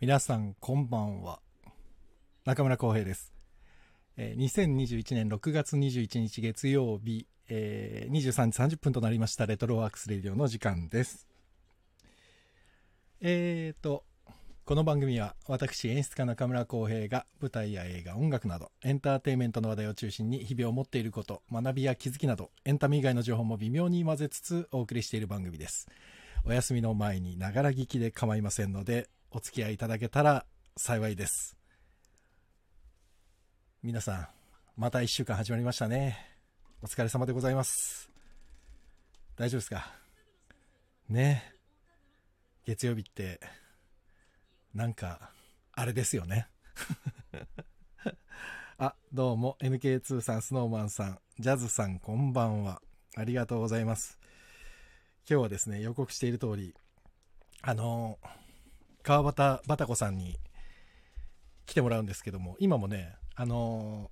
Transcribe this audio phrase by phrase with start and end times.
[0.00, 1.40] 皆さんこんばんは。
[2.46, 3.34] 中村浩平です、
[4.16, 9.44] えー2021年6月21日月曜日、えー23時30分となりました。
[9.44, 11.28] レトロワークスレディオの時間です。
[13.20, 14.04] えーと
[14.64, 25.88] この番組は私演出家中村浩平が舞台や映画音楽などエンターテインメントの話題を中心に日々を持っていること学びや気づきなどエンタメ以外の情報も微妙に混ぜつつお送りしている番組です。
[26.46, 30.44] お休みの前にながら聞きで構いませんのでお付き合いいただけたら
[30.76, 31.56] 幸いです。
[33.82, 34.28] 皆さん
[34.76, 36.18] また1週間始まりましたね。
[36.82, 38.10] お疲れ様でございます。
[39.36, 39.94] 大丈夫ですか？
[41.08, 41.54] ね。
[42.64, 43.40] 月曜日って
[44.74, 45.30] なんか
[45.72, 46.48] あれですよね。
[48.78, 52.82] あどうも NK2 さんスノーマンさんジャズさんこんばんは。
[53.14, 54.18] ありがとうございます。
[55.28, 56.74] 今日はですね予告している通り
[57.62, 58.18] あの
[59.10, 60.38] 川端バタコさんに
[61.66, 64.08] 来てもらうんですけども今もねあの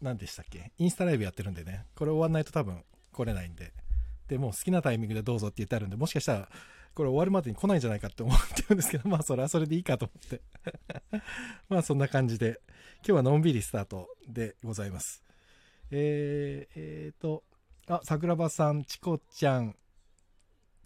[0.00, 0.72] 何でしたっけ？
[0.78, 1.84] インスタライブやってるんでね。
[1.94, 3.74] これ終わんないと多分来れないんで。
[4.28, 6.48] でもう好きなタイミングでどうぞって言ってあるんでもしかしたら
[6.94, 10.40] これ終わるまでに来ないんじゃないかって思ってるんですけど まあそれはそれでいいかと思って。
[11.68, 12.62] まあそんな感じで。
[13.00, 15.22] 今日はのんびりスタートでございます。
[15.90, 17.44] えー、えーと
[17.88, 19.76] あ桜庭さんチコちゃん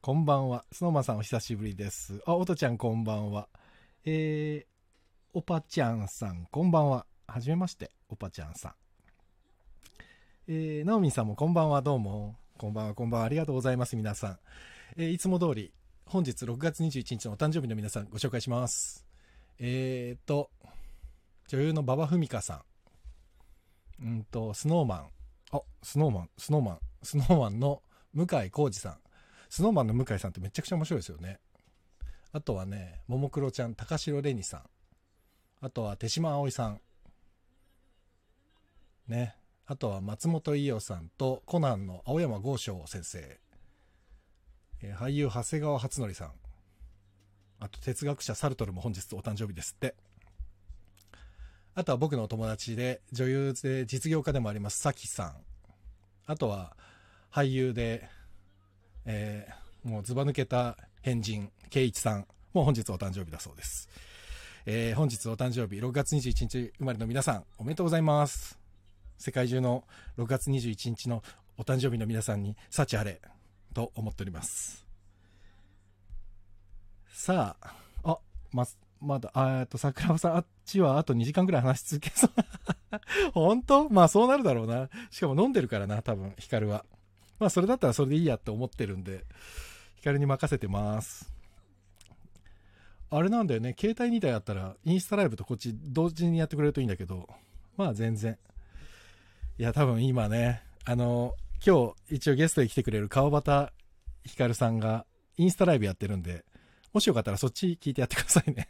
[0.05, 0.65] こんばんは。
[0.73, 2.21] スノーマンさんお久しぶりです。
[2.27, 3.47] あ、おとちゃんこんばんは。
[4.05, 4.69] えー、
[5.33, 7.07] おぱちゃんさんこんばんは。
[7.29, 8.73] はじめまして、おぱちゃんさん。
[10.49, 12.35] えー、なおみんさんもこんばんは、どうも。
[12.59, 13.27] こんばんは、こんばんは。
[13.27, 14.39] ありがとうございます、皆さん。
[14.97, 15.73] えーいつも通り、
[16.05, 19.07] 本日6月21日のお誕生日の皆さんご紹介します。
[19.61, 20.51] えーと、
[21.47, 22.65] 女優の馬場ふみかさ
[24.01, 24.05] ん。
[24.05, 25.07] うんと、スノーマン。
[25.53, 29.02] あ、スノーマン、スノーマン、スノーマンの向井浩二さん。
[29.53, 31.39] スノーマンの向井さんってめちゃくちゃ面白いですよね。
[32.33, 34.63] あとはね、ももクロちゃん、高城れにさん。
[35.61, 36.81] あとは手島葵さん。
[39.09, 39.37] ね。
[39.67, 43.39] あとは松本伊代さんとコナンの青山剛昌先生。
[44.81, 46.33] え俳優長谷川初則さん。
[47.61, 49.95] あと哲学者サルトルも本日お誕生日ですって。
[51.75, 55.37] あとは僕のお友達で女優で実業家でもあります、さきさん。
[56.25, 56.75] あとは
[57.31, 58.09] 俳優で
[59.05, 63.89] えーもうずば抜けた変人、圭一さんもう本日お誕生日だそうです。
[64.65, 68.59] えー本日お誕生日、6月21日生まれの皆さん、おめでとうございます。
[69.19, 69.85] 世界中の
[70.19, 71.23] 6月21日の
[71.59, 73.21] お誕生日の皆さんに幸あれ
[73.75, 74.87] と思っております。
[77.09, 77.75] さあ、
[78.05, 78.19] あ、
[78.53, 78.67] ま、
[79.01, 82.31] まだ、えっと、桜庭さん、あっちはあと2時間ぐらい話し続けそう。
[83.33, 83.89] 本当？
[83.91, 84.91] まあそうなるだろうな。
[85.11, 86.85] しかも飲んでるからな、多分、ヒカルは。
[87.43, 89.25] まあそれだったらそれでいいやって思ってるんで、
[89.97, 91.33] ヒカルに任せてます。
[93.11, 97.29] あれなんだよね、携帯2台あったら、インスタライブとこっち同時にやってくれるといいんだけど、
[97.77, 98.39] まあ全然。
[99.59, 101.35] いや、多分今ね、あの、
[101.67, 103.73] 今日一応ゲストに来てくれる川端
[104.25, 105.05] ヒカルさんが
[105.37, 106.45] インスタライブやってるんで、
[106.93, 108.69] もしよかったらそっち聞いてやってくださいね。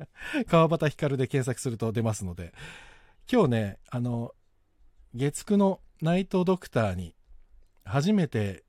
[0.48, 2.54] 川端ヒカルで検索すると出ますので、
[3.30, 4.34] 今日ね、あの、
[5.12, 7.13] 月9のナイトドクターに
[7.84, 8.64] 初めて、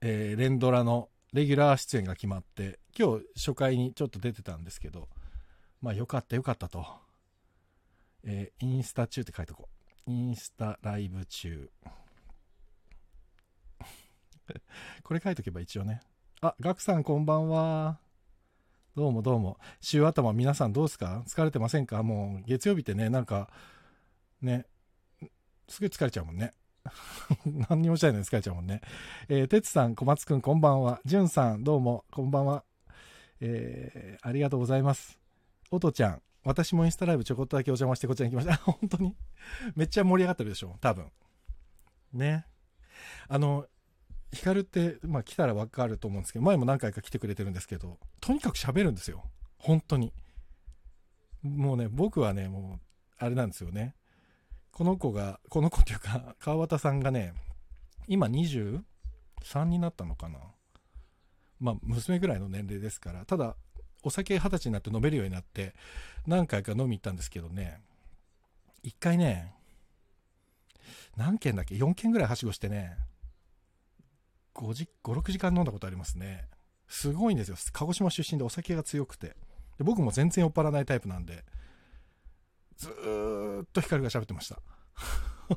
[0.00, 5.08] えー連ドラのレギュラー出演が決まって、今日初回にちょっと出てたんですけど、
[5.80, 6.86] まあよかったよかったと。
[8.24, 9.68] えーインスタ中って書いとこ
[10.06, 10.10] う。
[10.10, 11.70] インスタライブ中。
[15.02, 16.00] これ書いとけば一応ね。
[16.40, 17.98] あ、ガクさんこんばんは。
[18.94, 19.58] どうもどうも。
[19.80, 21.22] 週頭皆さんどうですか？
[21.26, 22.02] 疲れてませんか？
[22.02, 23.50] もう月曜日ってね、なんか、
[24.40, 24.66] ね、
[25.68, 26.52] すぐ疲れちゃうもんね。
[27.68, 28.80] 何にもしないのに疲れちゃうもんね。
[29.28, 31.00] えー、てつさん、小松くん、こんばんは。
[31.04, 32.64] じゅんさん、どうも、こんばんは。
[33.40, 35.18] えー、ありがとうございます。
[35.70, 38.56] おとちゃん、私もインスタライブちょこっとだけお邪魔してこちらに来ました。
[38.62, 39.16] 本当に
[39.74, 41.10] めっちゃ盛り上がってるでしょ多分。
[42.12, 42.46] ね。
[43.28, 43.66] あの、
[44.32, 49.24] ヒカルって、まあ来たらわかると思うんですけど、前も何回か来てくれてるんですけど、とにかく喋るんですよ。
[49.58, 50.12] 本当に。
[51.42, 52.86] もうね、僕はね、もう、
[53.18, 53.94] あれなんですよね。
[54.72, 57.34] この子が、この子っていうか、川端さんがね、
[58.08, 58.82] 今23
[59.66, 60.38] になったのかな。
[61.60, 63.56] まあ、娘ぐらいの年齢ですから、ただ、
[64.02, 65.74] お酒二十歳になって飲めるようになって、
[66.26, 67.80] 何回か飲み行ったんですけどね、
[68.82, 69.54] 一回ね、
[71.16, 72.96] 何軒だっけ ?4 軒ぐらいはしごしてね、
[74.54, 76.48] 5時、5、6時間飲んだことありますね。
[76.88, 77.56] すごいんですよ。
[77.72, 79.36] 鹿児島出身でお酒が強くて。
[79.78, 81.44] で僕も全然酔っ払わないタイプなんで、
[82.82, 84.58] ずーっと光が喋ってました。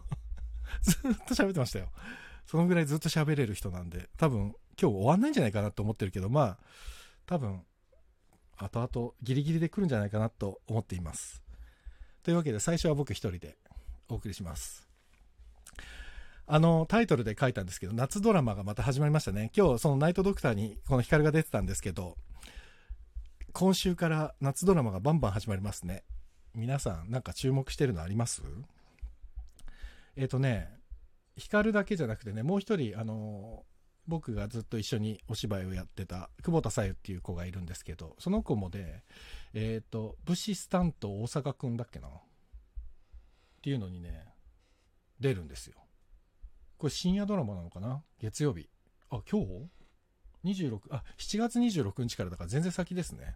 [0.83, 1.89] ずーっと喋ってましたよ。
[2.45, 6.59] そのぐらいずっと喋れる人なんで、多分今日終わんないんじゃないかなと思ってるけど、まあ、
[7.25, 7.65] 多分、
[8.57, 11.41] 後々ギリギリで来るんじゃないかなと思っています。
[12.21, 13.57] というわけで最初は僕一人で
[14.07, 14.87] お送りします。
[16.45, 19.51] あの、タイトルで書いたんですけど、夏ドラマがまた始まりましたね。
[19.57, 22.17] 今日、そのナイトドクターにこの光が出てたんですけど、
[23.51, 26.03] 今週から夏ドラマがバンバン始まりますね。
[26.55, 28.41] 皆さん、なんか注目してるのあります？
[30.15, 30.69] えっ、ー、とね、
[31.35, 33.65] 光だけじゃなくてね、もう一人、あの、
[34.07, 39.03] 僕がずっと一緒にお芝居をやってた久保田さゆっていう子がいるんですけど、その子もで、
[39.53, 42.07] えっ、ー、と、武士スタント大阪くんだっけな？
[42.07, 42.11] っ
[43.61, 44.25] ていうのにね、
[45.19, 45.75] 出るんですよ。
[46.77, 48.01] これ深夜ドラマなのかな？
[48.19, 48.69] 月曜日。
[49.09, 53.35] あ、今日 ?26、あ、7月26日からだから全然先ですね。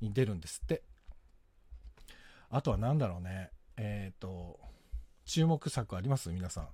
[0.00, 0.82] に出るんですって。
[2.54, 3.50] あとは何だろうね。
[3.76, 4.60] えっ、ー、と、
[5.24, 6.30] 注目作あります？
[6.30, 6.68] 皆さん。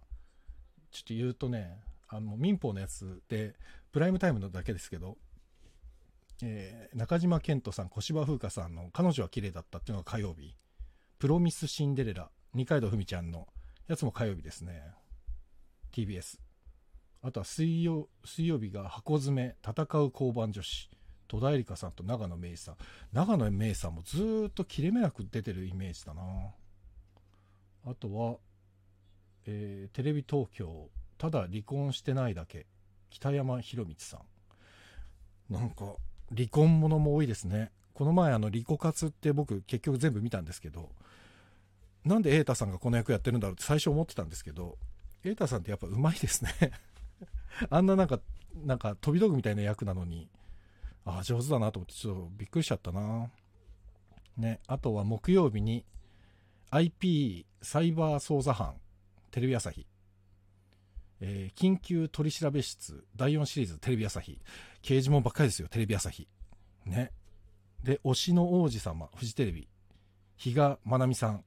[0.90, 3.54] ちょっと言うとね、あの、民放のやつで、
[3.90, 5.16] プライムタイムのだけですけど、
[6.42, 10.54] えー、中島健人さん、小芝風花さんの彼女は綺麗だったっていうのが火曜日。
[11.18, 13.48] プロミスシンデレラ、二階堂ふみちゃんの
[13.88, 14.82] やつも火曜日ですね。
[15.92, 16.40] TBS。
[17.22, 20.90] あとは水曜水曜日が箱詰め、戦う交番女子。
[21.30, 22.76] 戸田恵梨香さんと長野芽郁さん。
[23.12, 26.22] 長野芽郁さんもずっと切れ目なく出てるイメージだな。
[27.86, 28.36] あとは、
[29.46, 30.88] えー、テレビ東京、
[31.18, 32.66] ただ離婚してないだけ。
[33.10, 34.18] 北山宏光さ
[35.48, 35.52] ん。
[35.52, 35.94] なんか、
[36.34, 37.70] 離婚ものも多いですね。
[37.94, 40.90] この前、あの、リコ活って僕結局全部見たんですけど、
[42.04, 44.78] なんで瑛太さんがこの役やってるんだろうって最初思ってたんですけど、
[45.22, 46.50] 瑛太さんってやっぱうまいですね
[47.70, 48.20] あんななんか、
[48.64, 50.28] なんか飛び道具みたいな役なのに、
[51.04, 53.30] あ、上手だなと思ってちょっとびっくりしちゃったな。
[54.36, 55.84] ね、あとは木曜日に
[56.70, 58.74] IP サイバー捜査班、
[59.30, 59.86] テレビ朝日。
[61.22, 64.40] えー、緊急取調室第4シリーズテレビ朝日。
[64.82, 66.28] 刑事門ばっかりですよ、テレビ朝日。
[66.86, 67.12] ね。
[67.82, 69.68] で、推しの王子様、フジテレビ。
[70.36, 71.44] 比嘉愛未さん。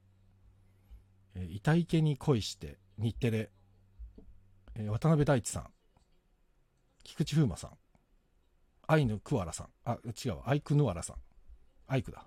[1.34, 3.50] えー、遺池に恋して、日テレ。
[4.76, 5.66] えー、渡辺大地さん。
[7.02, 7.70] 菊池風磨さん。
[8.86, 9.68] アイヌクワラさん。
[9.84, 11.16] あ、違う、アイクヌワラさん。
[11.86, 12.26] アイクだ。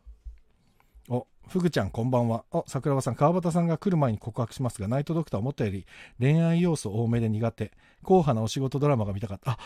[1.09, 2.43] お、フグちゃんこんばんは。
[2.51, 5.85] お、桜庭さん、川端さんが来る前に告白しますが、ナイトドクター思ったより
[6.19, 7.71] 恋愛要素多めで苦手。
[8.03, 9.51] 硬派なお仕事ドラマが見たかった。
[9.51, 9.57] あ、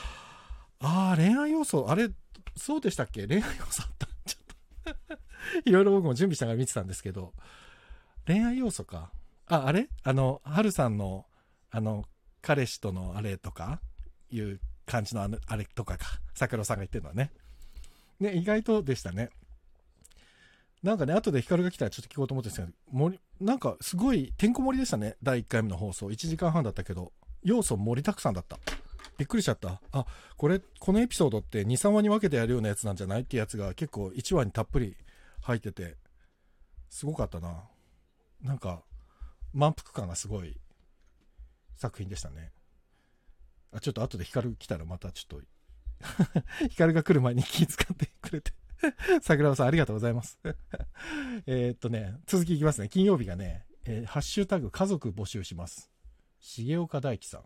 [1.13, 2.09] あ恋愛要素、あれ、
[2.55, 3.27] そうでしたっけ？
[3.27, 5.19] 恋愛要素あったちょっと
[5.69, 7.33] いろいろ僕も準備しながら見てたんですけど、
[8.27, 9.11] 恋愛要素か。
[9.47, 9.89] あ、あれ？
[10.03, 11.25] あの、はるさんの、
[11.71, 12.05] あの、
[12.41, 13.81] 彼氏とのあれとか、
[14.29, 14.59] いう
[14.91, 16.05] 感じのあの、あれとかか。
[16.33, 17.31] 桜さんが言ってるのはね。
[18.19, 19.29] ね、意外とでしたね。
[20.83, 25.15] なんかね、後で光が来たらちょっと聞こうと思ってたんですけど、なんかすごいてんこ盛りでしたね。
[25.23, 26.07] 第1回目の放送。
[26.07, 28.59] 1時間半だったけど、要素盛りだくさんだった。
[29.17, 29.81] びっくりしちゃった。
[29.91, 30.05] あ、
[30.35, 34.97] これ、このエピソードって2、3話に分けてやるようなやつなんじゃないってやつが結構1話にたっぷり
[35.41, 35.95] 入ってて、
[36.89, 37.63] すごかったな。
[38.41, 38.83] なんか、
[39.53, 40.59] 満腹感がすごい
[41.75, 42.51] 作品でしたね。
[43.71, 45.45] あ、ちょっと後で光来たらまたちょっと
[46.69, 48.53] 光が来る前に気遣ってくれて
[49.21, 50.39] 桜庭さん、ありがとうございます
[51.45, 52.89] えっとね、続きいきますね。
[52.89, 55.91] 金曜日がね、えー、ハッシュタグ家族募集します。
[56.39, 57.45] 重岡大樹さん。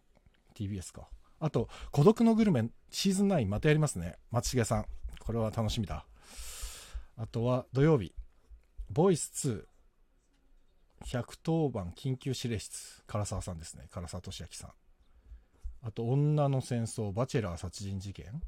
[0.54, 1.10] TBS か。
[1.40, 4.18] あと、孤独のグルメシーズン9またやりますね。
[4.32, 4.86] 松重さん。
[5.20, 6.06] これは楽しみだ。
[7.18, 8.14] あとは土曜日、
[8.90, 9.68] ボイス
[11.04, 13.88] 2、110番緊急指令室、唐沢さんですね。
[13.92, 14.74] 唐沢俊明さん。
[15.86, 18.42] あと、女の戦争、バチェラー殺人事件？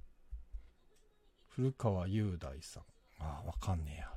[1.50, 2.84] 古川雄大さん。
[3.20, 4.12] ああ、わかんねえや。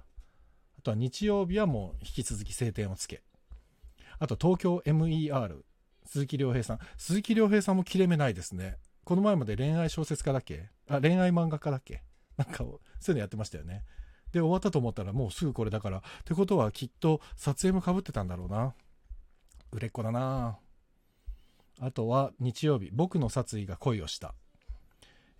[0.78, 3.22] あとは日曜日はもう引き続き晴天をつけ。
[4.18, 5.60] あと東京 MER、
[6.06, 6.78] 鈴木亮平さん。
[6.96, 8.78] 鈴木亮平さんも切れ目ないですね。
[9.04, 10.70] この前まで恋愛小説家だっけ？
[10.88, 12.02] あ、恋愛漫画家だっけ？
[12.38, 13.84] なんか、そういうのやってましたよね。
[14.32, 15.98] で、終わったと思ったらもうすぐこれだから。
[15.98, 18.74] ってことはきっと撮影も被ってたんだろうな。
[19.72, 20.58] 売れっ子だな
[21.82, 24.34] あとは日曜日、僕の殺意が恋をした。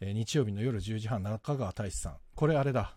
[0.00, 2.16] えー、日曜日の夜10時半、中川大志さん。
[2.34, 2.96] これあれだ。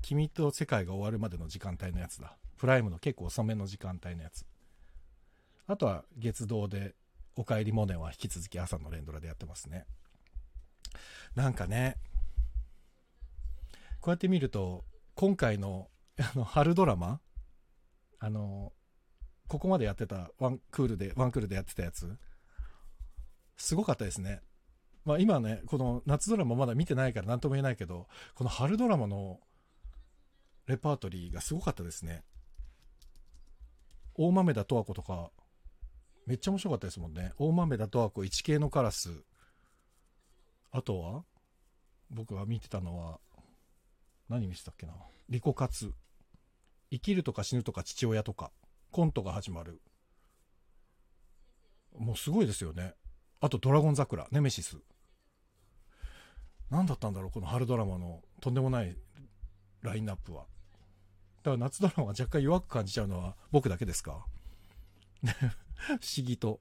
[0.00, 2.38] 君と世界が終わるまでの時間帯のやつだ。
[2.56, 4.46] プライムの結構遅めの時間帯のやつ。
[5.66, 6.94] あとは月堂で、
[7.36, 9.84] おかえりモネは引き続き朝の連ドラでやってますね。
[11.34, 11.96] なんかね、
[14.00, 17.20] こうやって見ると、今回の、あの、春ドラマ
[18.18, 18.72] あの、
[19.46, 22.16] ここまでやってたワンクールで、ワンクールでやってたやつ、
[23.58, 24.40] すごかったですね。
[25.04, 29.40] まあ今ね、この夏ドラマまだ見てないから何とも言えないけど、この春ドラマの
[30.66, 32.24] レパートリーがすごかったですね。
[34.14, 35.30] 大豆田十和子とか、
[36.26, 37.32] めっちゃ面白かったですもんね。
[37.38, 39.10] 大豆田十和子、一系のカラス。
[40.70, 41.24] あとは
[42.10, 43.18] 僕が見てたのは、
[44.28, 44.92] 何見せたっけな。
[45.28, 45.92] リコカツ。
[46.90, 48.52] 生きるとか死ぬとか父親とか。
[48.90, 49.80] コントが始まる。
[51.98, 52.94] もうすごいですよね。
[53.40, 54.78] あと、ドラゴン桜、ネメシス。
[56.70, 58.96] 何だったんだろう、この春ドラマのとんでもない
[59.82, 60.42] ラインナップは。
[61.42, 64.26] だから夏ドラマは若干弱く感じちゃうのは僕だけですか？
[65.22, 66.60] 不思議と。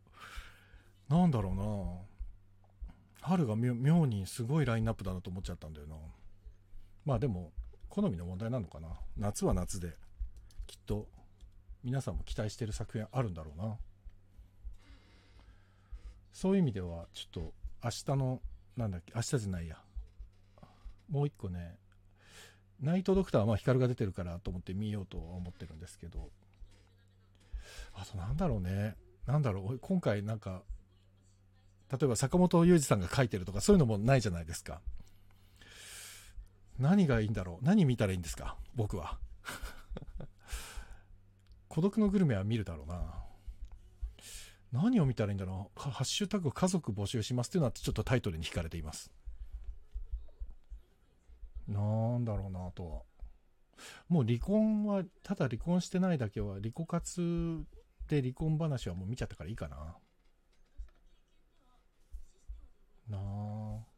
[1.10, 5.96] なんだろうな春が妙にすごいラインナップだなと思っちゃったんだよな。
[7.06, 7.52] まあでも、
[7.90, 8.90] 好みの問題なのかな。
[9.18, 9.98] 夏は夏で、
[10.68, 11.10] きっと
[11.84, 13.78] 皆さんも期待してる作品あるんだろうな。
[16.38, 17.54] そういう意味では、ちょっと
[17.84, 18.42] 明日の、
[18.76, 19.82] なんだっけ、明日じゃないや。
[21.10, 21.80] もう一個ね、
[22.80, 26.30] ナイトドクターはまあ光が出てるからと思って見ようとは思ってるんですけど、
[27.96, 28.96] あとなんだろうね。
[29.26, 29.80] なんだろう。
[29.80, 30.62] 今回なんか、
[31.92, 34.80] 例えば坂本雄二さんが書いてるとかそういうのもないじゃないですか。
[36.78, 39.18] 何がいいんだろう何見たらいいんですか僕は。
[41.68, 43.27] 孤独のグルメは見るだろうな。
[44.72, 49.12] 何を見たらいいんだろうハッシュタグ家族募集しますっていうのはちょっとタイトルに惹かれています。
[51.68, 53.02] なんだろうなとは。
[54.10, 57.64] もう離婚は、ただ離婚してないだけは、離婚活
[58.08, 59.98] で離婚話はもう見ちゃったからいいかな。
[63.10, 63.98] なあ。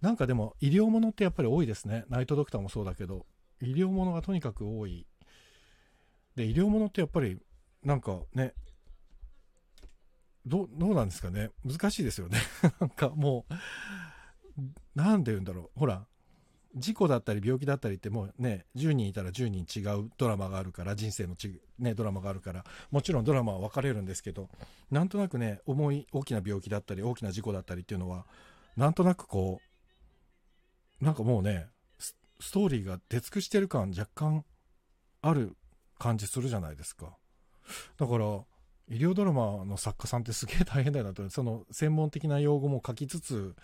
[0.00, 2.04] なんかでも医療ものってやっぱり多いですね。
[2.08, 3.26] ナイトドクターもそうだけど、
[3.60, 5.06] 医療ものがとにかく多い。
[6.36, 7.38] で、医療ものってやっぱり、
[7.84, 8.54] なんかね、
[10.46, 11.50] どどうなんですかね？
[11.64, 12.38] 難しいですよね
[12.80, 14.62] なんかもう、
[14.94, 15.78] なんで言うんだろう。
[15.78, 16.06] ほら、
[16.76, 24.48] 事故だったり病気だったりってもうね、10人いたら10人違うドラマがあるから、人生のち、ね、ドラマがあるから、もちろんドラマは分かれるんですけど、
[24.90, 28.26] なんとなくね、重い、大きな病気だったり、大きな事故だったりっていうのは、
[28.76, 29.60] なんとなくこ
[31.00, 31.66] う、なんかもうね、
[31.98, 34.44] ストーリーが出尽くしてる感若干
[35.22, 35.56] ある
[35.98, 37.16] 感じするじゃないですか。
[37.98, 38.44] だから、
[38.90, 43.54] 医療ドラマの作家さんってすげえ大変だよなと、その専門的な用語も書きつつ、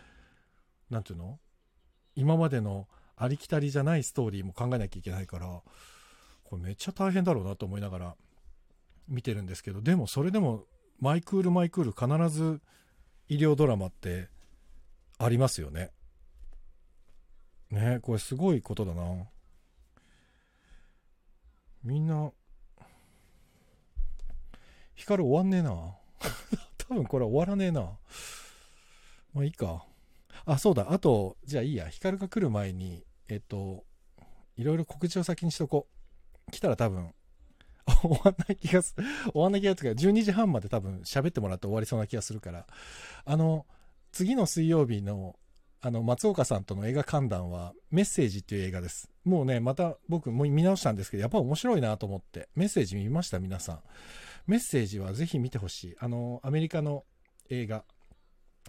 [0.89, 1.39] なんていうの？
[2.15, 5.47] 今までのありきたりじゃないストーリーも考えなきゃいけないから、
[6.45, 8.15] これめっちゃ大変だろうなと思いながら
[9.09, 10.65] 見てるんですけど、でもそれでも
[11.01, 12.61] マイクールマイクール必ず
[13.29, 14.29] 医療ドラマって
[15.19, 15.91] ありますよね。
[17.71, 19.03] ねこれすごいことだな。
[21.83, 22.31] みんな、
[24.97, 25.71] 光終わんねえな。
[26.89, 27.97] 多分これ終わらねえな。
[29.33, 29.87] まあいいか。
[30.45, 30.91] あ、そうだ。
[30.91, 31.89] あと、じゃあいいや。
[31.89, 33.85] ヒカルが来る前に、えっと、
[34.57, 35.87] いろいろ告知を先にしとこ
[36.49, 36.51] う。
[36.51, 37.13] 来たら多分、
[38.03, 42.67] 終わんない気がす、終わんない気がするから、12時半まで多分喋ってもらって終わりそうな気がするから、
[43.25, 43.67] あの、
[44.13, 45.37] 次の水曜日の、
[45.81, 49.11] あの、松岡さんとの映画観覧は、メッセージっていう映画です。
[49.25, 53.41] もうね、また僕も見直したんですけど、やっぱ面白いなと思って、メッセージ見ました？
[53.41, 53.83] 皆さん。
[54.47, 55.97] メッセージはぜひ見てほしい。
[55.99, 57.05] あの、アメリカの
[57.51, 57.85] 映画、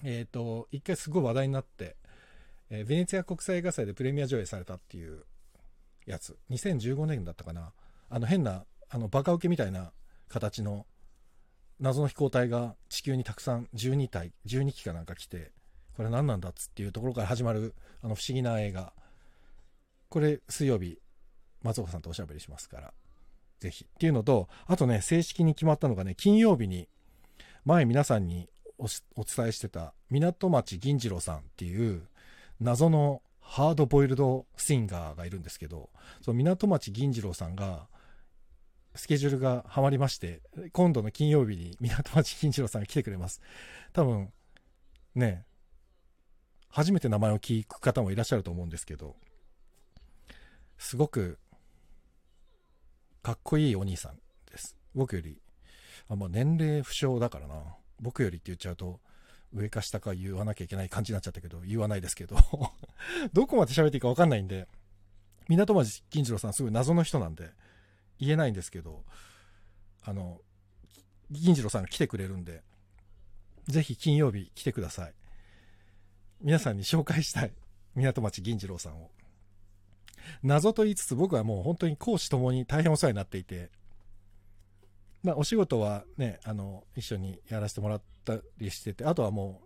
[0.03, 1.95] えっ、ー、と、一回すごい話題になって、
[2.69, 5.25] えー、ベネツィア国際映画祭でプレミア上映されたっていう
[6.05, 6.37] やつ。
[6.49, 7.73] 2015年だったかな。
[8.09, 9.91] あの変な、あのバカ受けみたいな
[10.29, 10.85] 形の
[11.79, 15.51] 謎の飛行体が地球にたくさん12体、12機かなんか来て、
[15.95, 18.93] これ何なんだっつっていうところから始まるあの不思議な映画。
[20.09, 20.99] これ水曜日、
[21.61, 22.93] 松岡さんとおしゃべりしますから、
[23.59, 23.85] ぜひ。
[23.85, 26.87] っていうのと、あとね、正式に決まったのがね、金曜日に、
[27.65, 28.87] 前皆さんにお
[29.23, 32.07] 伝えしてた港町銀次郎さんっていう
[32.61, 35.89] 謎のハードボイルドシンガーがいるんですけど、
[36.21, 37.87] その港町銀次郎さんが、
[38.95, 40.41] スケジュールがハマりまして、
[40.73, 43.41] 今度の金曜日に港町銀次郎さんが来てくれます。
[43.93, 44.31] 多分、
[45.15, 45.45] ね、
[46.69, 49.15] 初めて名前を聞く方もいらっしゃると思うんですけど、
[50.77, 51.39] すごく、
[53.27, 54.15] かっこいいお兄さん
[54.49, 54.77] です。
[54.95, 55.41] 僕より、
[56.07, 57.55] あ、まあ、年齢不詳だからな。
[57.99, 59.01] 僕よりって言っちゃうと、
[59.53, 62.37] 上か下か言わなきゃいけない感じになっちゃったけど、言わないですけど
[63.33, 64.69] どこまで喋っていいか分かんないんで、
[65.49, 67.49] 港町金次郎さんすごい謎の人なんで、
[68.17, 69.03] 言えないんですけど、
[70.05, 70.39] あの、
[71.29, 72.63] 銀次郎さんが来てくれるんで、
[73.67, 75.13] ぜひ金曜日来てください。
[76.39, 77.51] 皆さんに紹介したい。
[77.93, 79.11] 港町銀次郎さんを。
[80.43, 83.69] 謎と言いつつ僕はもう本当に講師ともに大変お世話になっていて、
[85.23, 89.61] まあ、お仕事はね、あの、一緒にやらせてもらったりしてて、あとはも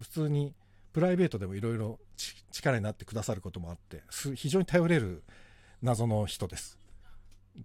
[0.00, 0.54] う、普通に
[0.92, 1.98] プライベートでもいろいろ
[2.50, 4.02] 力になってくださることもあって、
[4.34, 5.22] 非常に頼れる
[5.82, 6.78] 謎の人です。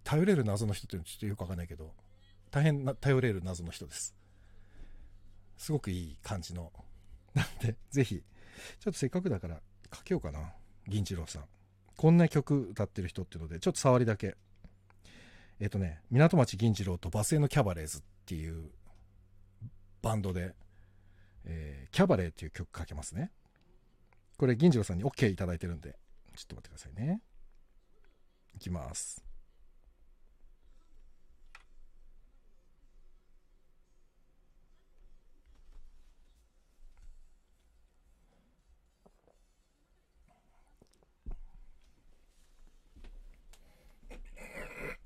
[0.03, 1.91] 頼れる謎の人っていうのはちょっとよくわかんないけど、
[2.51, 4.15] 大変な頼れる謎の人です。
[5.57, 6.71] すごくいい感じの。
[7.33, 8.21] なんで、ぜひ、
[8.79, 9.55] ちょっとせっかくだから、
[9.89, 10.53] かけようかな。
[10.87, 11.45] 銀次郎さん。
[11.97, 14.35] こんな曲歌ってる人っていうので、ちょっと触りだけ。
[15.59, 18.71] えっ、とね、港町銀次郎とバスへのキャバレーズっていう
[20.01, 20.55] バンドで、
[21.45, 23.31] えー、キャバレーっていう曲かけますね。
[24.37, 25.97] これ銀次郎さんに OK いただいてるんで、
[26.35, 27.21] ちょっと待ってくださいね。
[28.55, 29.32] いきます。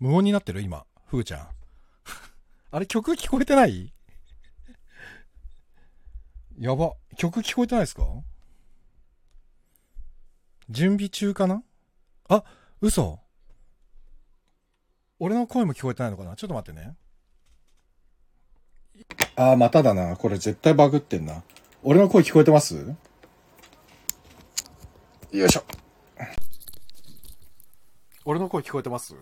[0.00, 0.62] 無音になってる？
[0.62, 1.48] 今、ふーちゃん。
[2.72, 3.92] あれ、曲聞こえてない？
[6.58, 6.94] やば。
[7.16, 8.04] 曲聞こえてないですか？
[10.70, 11.62] 準備中かな？
[12.28, 12.44] あ、
[12.80, 13.20] 嘘
[15.18, 16.34] 俺の声も聞こえてないのかな？
[16.34, 16.96] ちょっと待ってね。
[19.36, 20.16] あー、まただな。
[20.16, 21.42] これ絶対バグってんな。
[21.82, 22.94] 俺の声聞こえてます？
[25.30, 25.64] よいしょ。
[28.24, 29.14] 俺の声聞こえてます？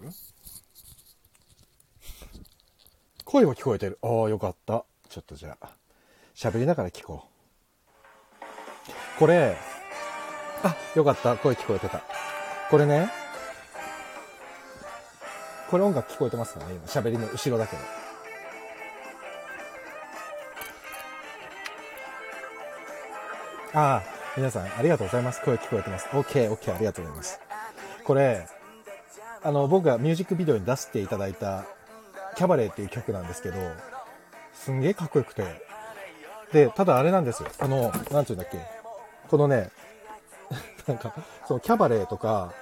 [3.31, 3.99] 声は聞こえてる。
[4.01, 4.87] ああ、よかった。
[5.11, 5.69] ちょっとじゃあ、
[6.35, 9.19] 喋りながら聞こう。
[9.19, 9.55] これ、
[10.63, 11.37] あ、よかった。
[11.37, 12.03] 声聞こえてた。
[12.71, 13.11] これね、
[15.71, 17.83] これ音楽聞こえてますかね今、喋りの後ろだけど。
[23.75, 24.03] ああ、
[24.39, 25.43] 皆さん、ありがとうございます。
[25.43, 26.07] 声聞こえてます。
[26.07, 27.39] OK、OK、ありがとうございます。
[28.05, 28.49] これ、
[29.43, 31.67] あの、僕がミュージックビデオに出していただいた
[32.39, 33.57] キャバレーっていう曲なんですけど、
[34.55, 35.43] すんげえかっこよくて。
[36.53, 37.49] で、ただあれなんですよ。
[37.59, 38.61] あの、なんていうんだっけ。
[39.29, 39.71] このね、
[40.87, 41.13] なんか、
[41.49, 42.53] そのキャバレーとか、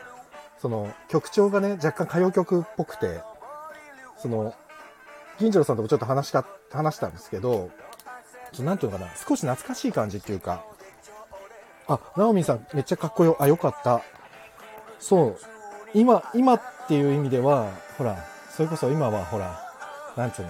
[0.62, 3.20] その曲調がね、若干歌謡曲っぽくて、
[4.16, 4.54] その、
[5.38, 7.68] 銀次郎さんともちょっと話した、話したんですけど、
[8.52, 10.64] ちょなんていうのかな、少し懐かしい感じっていうか、
[11.86, 14.00] あ、ナオミンさんめっちゃかっこよ、あ、よかった。
[14.98, 15.38] そう、
[15.92, 18.16] 今、今っていう意味では、ほら、
[18.48, 19.65] それこそ今はほら、
[20.16, 20.48] なんつうの？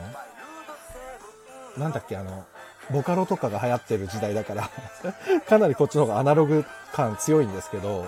[1.79, 2.47] なんだっけ、あの、
[2.91, 4.71] ボカロとかが流行ってる時代だから
[5.49, 8.07] かなりこっちの方がアナログ感強いんですけど、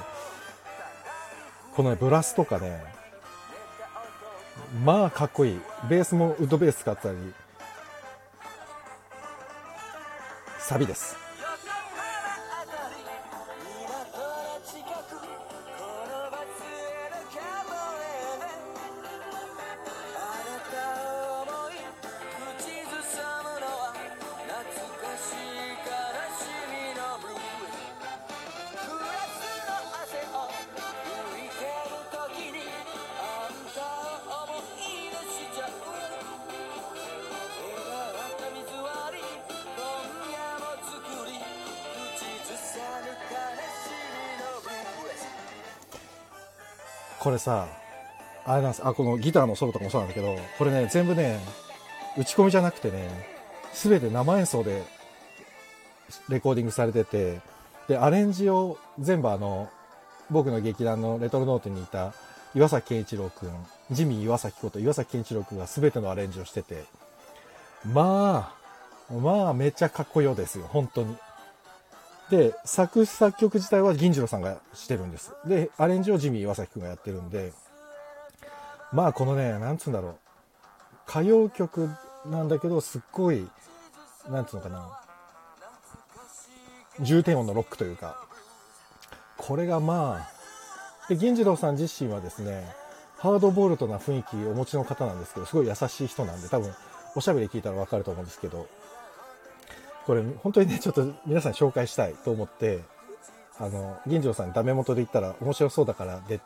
[1.74, 2.82] このね、ブラスとかね、
[4.84, 5.60] まあかっこいい。
[5.88, 7.16] ベースもウッドベース使ったり、
[10.58, 11.16] サビです。
[47.38, 47.68] れさ、
[48.44, 48.82] あれなんです。
[48.84, 51.38] あ、このギターのソロとかもそうなんだけど、これね、全部ね、
[52.18, 53.08] 打ち込みじゃなくてね、
[53.72, 54.82] すべて生演奏で
[56.28, 57.40] レコーディングされてて、
[57.86, 59.70] で、アレンジを全部あの、
[60.30, 62.12] 僕の劇団のレトロノートにいた
[62.54, 63.50] 岩崎健一郎くん、
[63.90, 66.84] ジミー岩崎こと岩崎健一郎くんが全てのアレンジをしてて、
[67.84, 68.52] ま
[69.10, 71.16] あ、まあ、めっちゃかっこよですよ、本当に。
[72.30, 75.32] で、作詞作曲自体は銀次郎さんがしてるんです。
[75.46, 77.52] で、アレンジをジミー岩崎くんがやってるんで、
[78.92, 80.16] まあこのね、なんつうんだろう。
[81.08, 81.90] 歌謡曲
[82.26, 83.48] なんだけど、すっごい、
[84.28, 85.00] なんつうのかな。
[87.00, 88.20] 重低音のロックというか、
[89.36, 92.68] これがまあ、で、銀次郎さん自身はですね、
[93.16, 96.72] ハードボールトな雰囲気をお持ちの方なんですけど、すごい優しい人なんで、多分、
[97.16, 98.66] おしゃべり聞いたらわかると思うんですけど、
[100.08, 102.80] これ本当にね、ちょっと皆さんに紹介したいと思って、
[103.58, 106.40] あの、銀城さんダメ元で言ったら面白そうだからで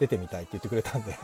[0.00, 1.16] 出てみたいって言ってくれたんで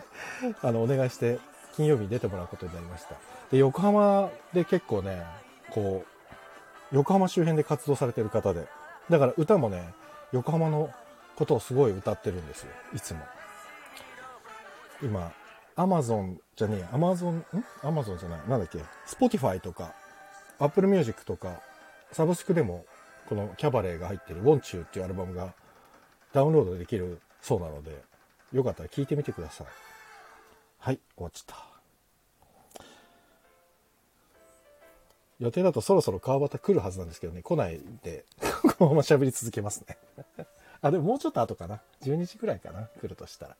[0.62, 1.38] あの、お願いして
[1.74, 3.16] 金曜日に出てもらうことになりました。
[3.50, 5.26] で、横浜で結構ね、
[5.72, 8.66] こう、横浜周辺で活動されてる方で、
[9.10, 9.92] だから歌もね、
[10.32, 10.88] 横浜の
[11.36, 13.20] ことをすごい歌ってるんですよ、いつも。
[15.02, 15.30] 今、
[15.74, 17.44] アマゾンじゃねえ、アマゾン、ん？
[17.82, 19.92] アマゾンじゃない、なんだっけ、スポティファイとか、
[20.58, 21.60] アップルミュージックとか、
[22.12, 22.84] サブスクでも、
[23.28, 25.54] このキャバレーが入ってる、 Want You っていうアルバムが
[26.32, 28.02] ダウンロードできるそうなので、
[28.52, 29.66] よかったら聴いてみてください。
[30.78, 31.76] はい、終わっちゃった。
[35.38, 38.24] 予定だとそろそろ川端来るはずなんですけどね、来ないで、
[38.78, 39.98] このまま喋り続けますね。
[40.80, 41.82] あ、でももうちょっと後かな。
[42.02, 42.88] 12時くらいかな。
[43.00, 43.56] 来るとしたら。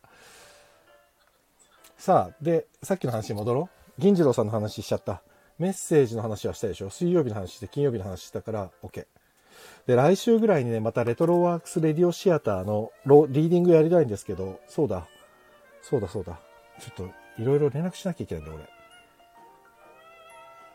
[1.98, 4.00] さあ、で、さっきの話に戻ろう。
[4.00, 5.22] 銀次郎さんの話しちゃった。
[5.58, 6.90] メッセージの話はしたでしょ？
[6.90, 9.06] 水曜日の話して金曜日の話したから OK。
[9.86, 15.06] で、来週ぐらいにね、またレトロワークスレディオシアターのロリーディングやりたいんですけど、そうだ。
[15.82, 16.38] そうだそうだ。
[16.78, 18.64] ちょっといろいろ連絡しなきゃいけないんだ、俺。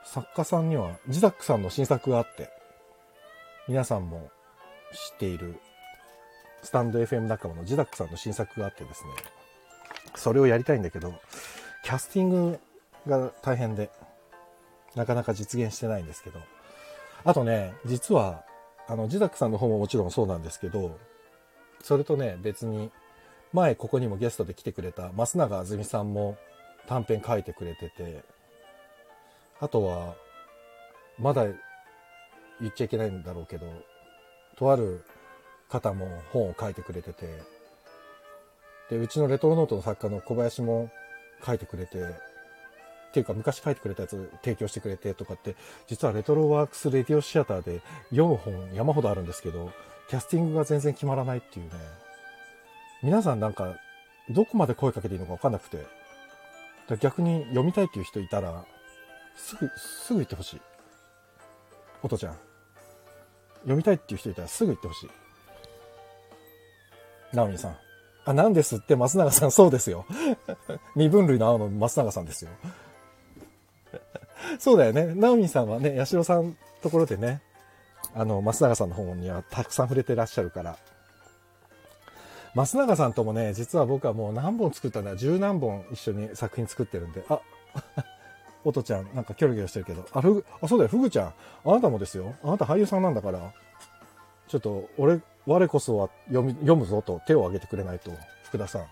[0.04, 2.50] 作家さんには、ジダックさんの新作があって、
[3.68, 4.30] 皆さんも
[4.92, 5.60] 知っている、
[6.64, 9.10] スタンド FM 仲間のジダックさんの新作があってですね、
[10.16, 11.14] それをやりたいんだけど、
[11.84, 12.60] キャスティング
[13.08, 13.92] が大変で、
[14.96, 16.40] なかなか実現してないんですけど、
[17.24, 18.44] あとね、実は、
[18.88, 20.98] あの、ジダックさんの方ももちろんそうなんですけど、
[21.82, 22.92] それとね、別に、
[23.54, 26.38] 前ここにもゲストで来てくれた増永あずみさんも
[26.88, 28.24] 短編書いてくれてて、
[29.60, 30.16] あとは、
[31.20, 31.46] まだ
[32.60, 33.68] 言っちゃいけないんだろうけど、
[34.56, 35.04] とある
[35.70, 37.28] 方も本を書いてくれてて、
[38.90, 40.90] で、うちのレトロノートの作家の小林も
[41.46, 42.00] 書いてくれて、
[43.12, 49.72] っていうか昔書いてくれたやつ提供してくれてとかって、実はレトロワークスレディオシアターで読む本山ほどあるんですけど、
[50.08, 51.72] キャスティングが全然決まらないっていうね。
[53.04, 53.76] 皆さんなんか、
[54.30, 55.86] どこまで声かけていいのかわかんなくて。
[57.00, 58.66] 逆に読みたいっていう人いたら、
[59.36, 60.62] すぐ、すぐ言ってほしい。
[62.04, 62.38] おとちゃん。
[63.62, 65.10] 読みたいっていう人いたらすぐ言ってほしい。
[67.34, 67.78] ナオミさん。
[68.26, 70.06] あ、なんですって松永さん、そうですよ。
[70.96, 72.52] 二分類の青の松永さんですよ。
[74.60, 75.14] そうだよね。
[75.16, 77.42] ナオミさんはね、八代さんところでね、
[78.14, 80.78] あの、松永さんの本にはたくさん触れてらっしゃるから。
[82.54, 85.16] 松永さんともね、実は僕はもう何本作ったんだ？
[85.16, 87.40] 十何本一緒に作品作ってるんで、あ、
[88.66, 90.06] おとちゃん、なんかキョロキョロしてるけど。
[90.12, 91.34] あ、ふぐ、あ、そうだよ、ふぐちゃん。
[91.66, 92.36] あなたもですよ。
[92.44, 93.54] あなた俳優さんなんだから。
[94.48, 98.12] ちょっと、俺、我こそは読み、読むぞと手を挙げてくれないと、
[98.44, 98.86] 福田さん。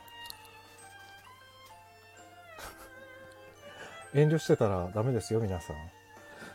[4.14, 5.76] 遠慮してたらダメですよ、皆さん。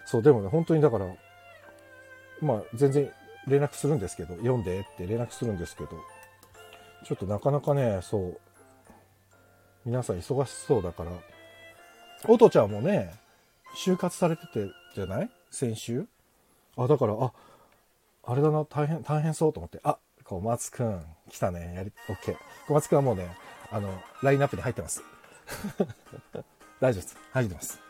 [0.07, 1.07] そう、でもね、本当にだから、
[2.41, 3.11] まあ、全然
[3.47, 5.91] 連絡するんですけど、読んでって連絡するんですけど、
[7.05, 8.41] ちょっとなかなかね、そう、
[9.85, 11.13] 皆さん忙しそうだから、
[12.27, 13.15] おとちゃんもね、
[13.77, 15.31] 就活されててじゃない？
[15.51, 16.07] 先週？
[16.77, 17.33] あ、だから、あ、
[18.25, 22.37] あれだな、大変、大変そうと思って、あ、小松くん、来たね、やり、OK。
[22.67, 23.29] 小松くんはもうね、
[23.71, 25.03] あの、ラインナップに入ってます。
[26.85, 27.17] 大丈夫です。
[27.33, 27.81] 入ってます。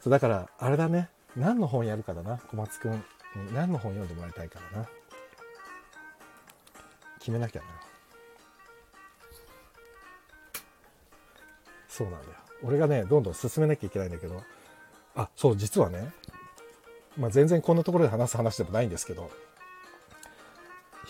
[0.00, 3.04] そう、だから、あれだね、何の本やるかだな、小松くん。
[3.52, 4.88] 何の本読んでもらいたいからな。
[7.18, 7.66] 決めなきゃな。
[11.88, 12.34] そうなんだよ。
[12.62, 14.40] 俺がね、どんどん進めなきゃいけないんだけど、
[15.16, 16.12] あ、そう、実はね、
[17.16, 19.32] まあ、全然こんなところで話す話でもないんですけど、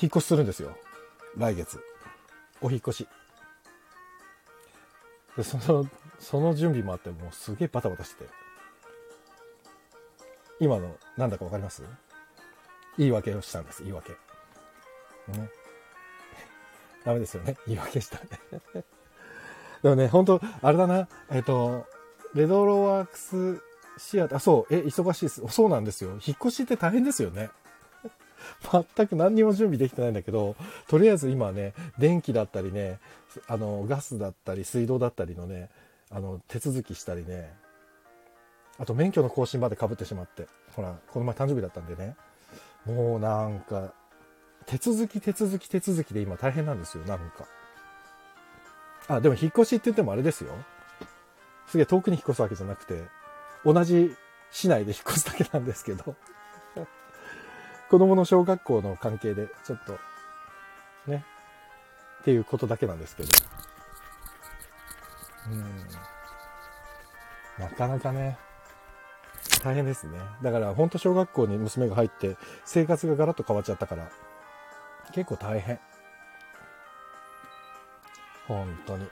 [0.00, 0.74] 引っ越しするんですよ。
[1.36, 1.78] 来月。
[2.62, 3.08] お引越し。
[5.36, 5.86] で、その、
[6.18, 8.30] その準備もあって、もうすげえバタバタしてて。
[10.60, 11.82] 今の、なんだかわかります？
[12.98, 14.12] 言い訳をしたんです、言い訳。
[14.12, 14.18] ね。
[17.04, 17.56] ダメですよね。
[17.66, 18.40] 言い訳したね。
[19.82, 21.86] でもね、本当あれだな、えっ、と、
[22.34, 23.60] レドロワークス
[23.98, 25.42] シアター、そう、え、忙しいです。
[25.48, 26.12] そうなんですよ。
[26.12, 27.50] 引っ越しって大変ですよね。
[28.96, 30.56] 全く何にも準備できてないんだけど、
[30.88, 32.98] とりあえず今ね、電気だったりね、
[33.48, 35.70] あの、ガスだったり、水道だったりのね、
[36.10, 37.54] あの、手続きしたりね、
[38.78, 42.16] あと免許の更新まで被ってしまって、ほら、この前誕生日だったんでね、
[42.86, 43.92] もうなんか、
[44.66, 47.46] 手続き手続き手続きで今大変なんですよ、なんか。
[49.08, 50.52] あ、でも引っ越しって言ってもあれですよ。
[51.66, 53.02] すげえ遠くに引っ越すわけじゃなくて、
[53.64, 54.14] 同じ
[54.50, 56.14] 市内で引っ越すだけなんですけど、
[57.92, 59.98] 子供の小学校の関係で、ちょっと、
[61.06, 61.26] ね、
[62.22, 63.28] っていうことだけなんですけど。
[65.50, 65.54] う
[67.60, 67.62] ん。
[67.62, 68.38] なかなかね、
[69.62, 70.18] 大変ですね。
[70.42, 74.10] だから本当小学校に娘が入って生活がガラッと変わっちゃったから、
[75.12, 75.78] 結構大変。
[78.48, 79.06] 本当に。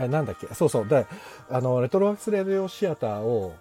[0.00, 0.52] え、なんだっけ？
[0.54, 0.88] そうそう。
[0.88, 1.06] で、
[1.48, 3.54] あの、レトロワークスレディオシアターを、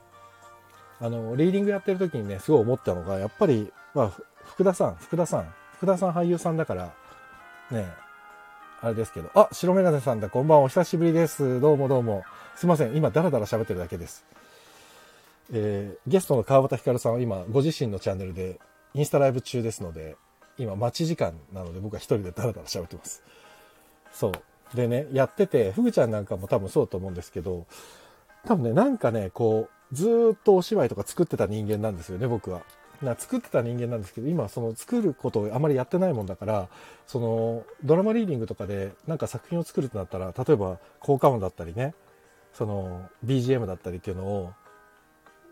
[1.00, 4.12] あの、リーディングやってる時にね、すごい思ったのが、やっぱり、まあ、
[4.44, 6.94] 福田さん、福田さん、福田さん俳優さんだから、
[7.70, 7.88] ね、
[8.82, 11.62] あれですけど、あ、白メガネさんだ、こんばんは、お久しぶりです。
[11.62, 12.24] どうもどうも。
[12.56, 14.26] すいません、今、ダラダラ喋ってるだけです。
[15.52, 18.60] えー、ゲストの川端ひかるさんは今、ご自身のチャンネルで、
[18.96, 20.16] インスタライブ中ですので、
[20.58, 23.22] 今、待ち時間なので、僕は一人でダラダラ喋ってます。
[24.12, 24.76] そう。
[24.76, 27.68] でね、やってて、ふぐちゃんなんかも多分そうだと思うんですけど、
[28.48, 32.64] 多分ね、なんかね、こう、ずっとお芝居とか作ってた人間なんですよね、僕は。
[33.04, 36.70] な作ってた人間なんですけど、今その作ることをあまりやってないもんだから、
[37.08, 41.94] そのドラマリーディングとかでなんか作品を作るってなったら、例えば効果音だったりね、
[42.54, 44.54] その BGM だったりっていうのを、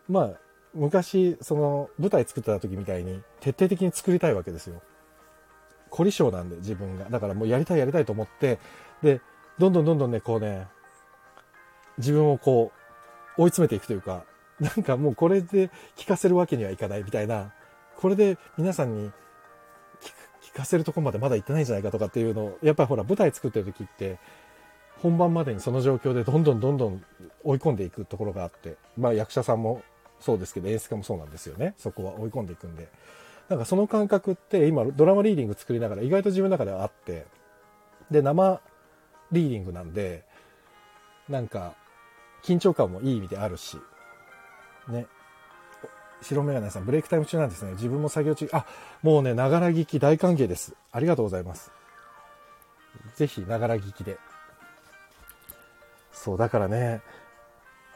[0.07, 0.31] まあ、
[0.73, 4.81] 昔、その舞台作ってた時みたいに徹底的に作りたいわけですよ。
[5.89, 7.05] 凝り性なんで自分が。
[7.09, 8.59] だからもうやりたいやりたいと思って、
[9.03, 9.21] で、
[9.57, 10.67] どんどんどんどんね、こうね、
[11.97, 12.71] 自分をこ
[13.37, 14.23] う、追い詰めていくというか、
[14.61, 17.51] なんかもうこれで聞かせるわけにはいかないみたいな、
[17.97, 19.11] これで皆さんに
[20.41, 24.19] 聞かせるとこまでまだ行ってないんじゃないかとかっていうのを、やっぱりほら舞台作ってる時って、
[25.01, 27.03] 本番までにその状況でどんどんどんどん
[27.43, 29.81] 追い込んでいくところがあって、まあ役者さんも
[30.19, 31.73] そうですけど演出家もそうなんですよね。
[31.77, 32.87] そこは追い込んでいくんで。
[33.49, 37.25] なんかその感覚って今ドラマリーディング作りながら意外と自分の中ではあって、
[38.11, 38.61] で、生
[39.31, 40.23] リーディングなんで、
[41.29, 41.73] なんか、
[42.43, 43.77] 緊張感もいい意味であるし、
[44.87, 45.07] ね。
[46.21, 47.71] 白メガネさん、ブレイクタイム中なんですね。
[47.71, 48.65] 自分も作業中、あ、
[49.01, 50.73] もうね、ながら聞き大歓迎です。
[50.91, 51.71] ありがとうございます。
[53.15, 54.17] ぜひ、ながら聞きで。
[56.11, 57.01] そう、だからね、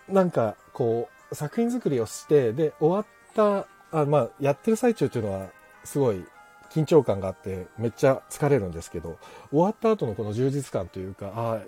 [0.09, 3.67] なんか、こう、作品作りをして、で、終わった、
[4.01, 5.49] あまあ、やってる最中っていうのは、
[5.83, 6.25] すごい
[6.75, 9.17] 緊張感があってめっちゃ疲れるんですけど
[9.49, 11.59] 終わった後のこの充実感というかああ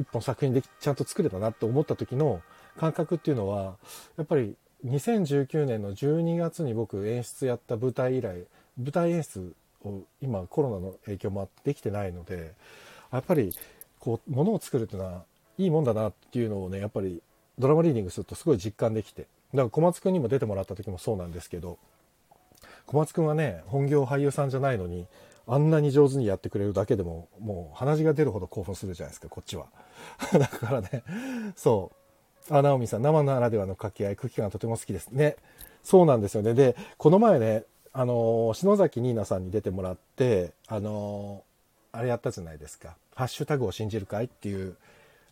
[0.00, 2.40] 一本作品でちゃんと作れたなって思った時の
[2.78, 3.76] 感覚っていうのは
[4.16, 4.54] やっぱり
[4.86, 8.44] 2019年の12月に僕演出やった舞台以来
[8.78, 9.52] 舞台演出
[9.84, 12.52] を今コロナの影響もあってできてないので
[13.12, 13.52] やっぱり
[13.98, 15.24] こうものを作るっていうのは
[15.58, 17.20] いいもんだなっていうのをねやっぱり
[17.58, 21.78] ドラマリーディングするとすごい実感できてだから小松君にも出てもらった時もそうなんですけど
[22.86, 25.06] 小松君はね本業俳優さんじゃないのに
[25.46, 29.66] あんなに上手にやってくれるだけでももう鼻血が出るほど興奮するじゃないですかこっちは。
[30.38, 31.02] だからね
[31.56, 31.97] そう。
[32.50, 35.08] うあ直美さん生ならではの掛け合い空気感とても好きです。
[35.08, 35.36] ね。
[35.82, 36.54] そうなんですよね。
[36.54, 41.42] でこの前ねあの篠崎ニーナさんに出てもらってあの
[41.92, 44.76] あれやったじゃないですか「ハッシュタグを信じるかい?」っていう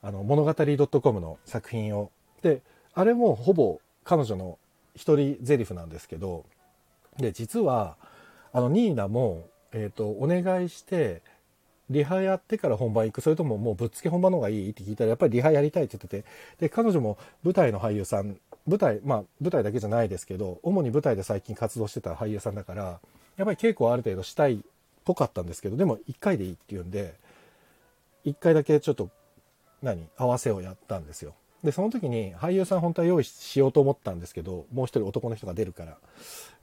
[0.03, 2.11] あの物語 .com の作品を。
[2.43, 2.63] で
[2.95, 4.59] あれもほぼ彼女の
[4.95, 6.45] 一人ゼリフなんですけど
[7.19, 7.97] で、実は、
[8.53, 11.23] あの、ニーナも、えっ、ー、と、お願いして、
[11.89, 14.71] リハやってから本番行く、それとももうぶっつけ本番の方がいい？
[14.71, 16.25] って聞いたら、やっぱりリハやりたいって言ってて、
[16.59, 23.01] で、彼女も舞台の俳優さん、舞台、まあ、舞台だけじゃないですけど、主に舞台で最近活動してた俳優さんだから、
[23.37, 24.59] やっぱり稽古はある程度したいっ
[25.05, 27.15] ぽかったんですけど、でも1回でいいって言うんで、
[28.25, 29.11] 1回だけちょっと、
[29.83, 31.35] 何合わせをやったんですよ。
[31.63, 35.99] で、その時に俳優さん本当は用意しようと思ったんですけど、もう一人男の人が出るから、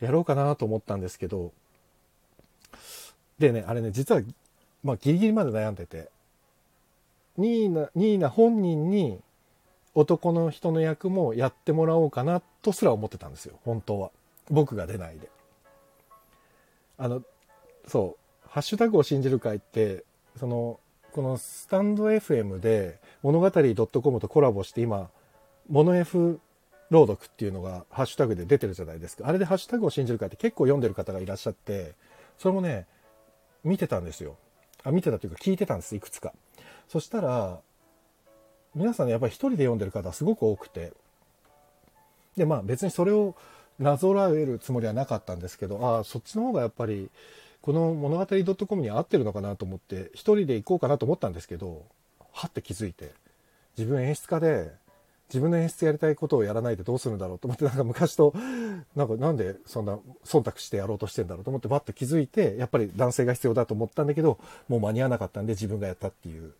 [0.01, 1.53] やろうかなと思ったんですけど、
[3.39, 4.21] でね、あれね、実は、
[4.83, 6.09] まあギリギリまで悩んでて、
[7.37, 9.19] ニーナ、ニーナ本人に
[9.95, 14.11] 男の人の役もやってもらおうかなとすら思ってたんですよ、本当は。
[14.49, 15.29] 僕が出ないで。
[16.97, 17.23] あの、
[17.87, 20.03] そう、ハッシュタグを信じる会って、
[20.37, 20.79] その、
[21.11, 25.09] このスタンド FM で物語 .com とコラボして今、
[25.69, 26.39] モノ F
[26.89, 29.27] 朗読っていうのがハッシュタグで出てるじゃないですか。
[29.27, 31.93] あれでハッシュタグを信じる会って結構読んでる方がいらっしゃって、
[32.37, 32.87] それもね、
[33.63, 34.37] 見てたんですよ。
[34.83, 36.33] あ、見てたというか聞いてたんです、いくつか。
[36.87, 37.59] そしたら、
[38.75, 40.93] 皆さんね、やっぱり一人で読んでる方すごく多くて、
[42.37, 43.35] で、まあ別にそれを
[43.79, 47.09] なぞらえるつもりはなかったんですけど、ああ、そっちの方がやっぱり
[47.63, 51.85] この物語 .com に合ってるのかなと思って一人で行こうかなと思ったんですけど
[52.33, 53.11] はって気づいて
[53.77, 54.69] 自分演出家で
[55.33, 58.33] 自分の演出やりたいことをやらないでどうするんだろうと思ってなんか昔と
[58.95, 66.53] なんかなんでそんな忖度してやろうとしてんだろうと思ってバッと気づいてやっぱり男性が必要だと思ったんだけどもう間に合わなかったんで自分がやったっていう。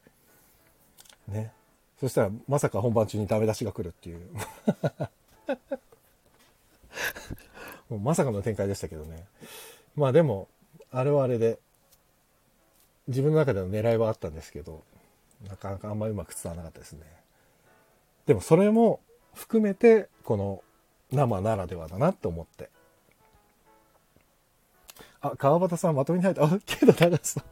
[1.27, 1.51] ね。
[1.99, 4.19] そしたらまさか本番中にダメ出しが来るっていう。
[7.89, 9.25] もうまさかの展開でしたけどね。
[9.95, 10.47] まあでも
[10.93, 11.57] あれはあれで、
[13.07, 14.83] 自分の中での狙いはあったんですけど、
[15.49, 17.22] なかなかあんまりうまく伝わらなかったですね。
[18.25, 18.99] でもそれも
[19.33, 20.63] 含めて、この
[21.11, 22.69] 生ならではだなって思って。
[25.21, 26.43] あ、川端さんまとめに入った。
[26.43, 27.43] あ、けど長さん。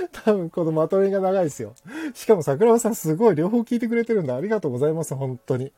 [0.24, 1.74] 多分このまとめが長いですよ。
[2.14, 4.34] しかも桜庭さんすごい両方聞いてくれてるんだ。
[4.36, 5.72] ありがとうございます、本当に。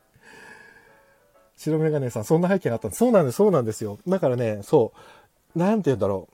[1.57, 2.99] 白メガネさん、そんな背景があったんです。
[2.99, 3.99] そうなんです、そうなんですよ。
[4.07, 4.93] だからね、そ
[5.55, 6.29] う、なんて言うんだろ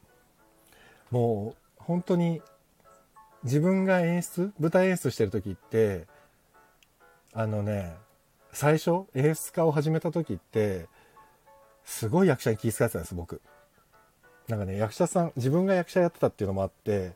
[1.13, 1.15] う。
[1.15, 2.43] もう、本当に、
[3.45, 6.07] 自分が演出、舞台演出してる時って、
[7.35, 7.95] あのね、
[8.53, 10.87] 最初、演出家を始めた時って、
[11.85, 13.41] すごい役者に気遣ってたんです、僕。
[14.49, 17.13] なんかね、役者さん、自分が役者やってたっていうのもあって、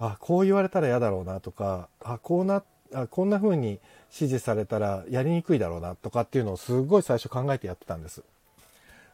[0.00, 3.68] あ、こう言われたら嫌だろうなとか、あ、こうな、あこんな風に
[4.12, 8.22] 指示されたらやりにくいだろうなとかっていうのをすごい最初考えてやってたんです。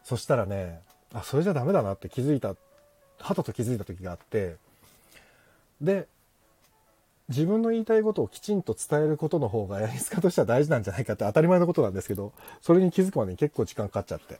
[0.03, 0.81] そしたらね、
[1.13, 2.55] あ、それじゃダメだなって気づいた、は
[3.19, 4.55] たと気づいた時があって、
[5.79, 6.07] で、
[7.31, 14.39] 自分の言いたいことをきちんと伝えることの方が演出家としては大事なんじゃないかって当たり前のことなんですけど、それに気づくまでに結構時間かかっちゃって。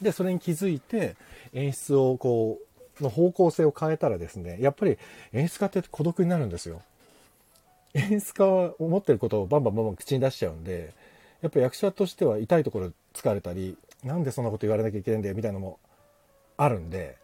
[0.00, 1.16] で、それに気づいて、
[1.54, 2.58] 演出をこ
[3.00, 4.98] う、の方向性を変えたらですね、やっぱり
[5.32, 6.82] 演出家って孤独になるんですよ。
[7.94, 10.92] 演出家は思ってることをバンバンバンバン口に出しちゃうんで、
[11.40, 15.78] やっぱ役者としては痛いところ疲れたり、なんでそんなこと言われなきゃいけないんだよみたいなのも
[16.56, 17.16] あるんで、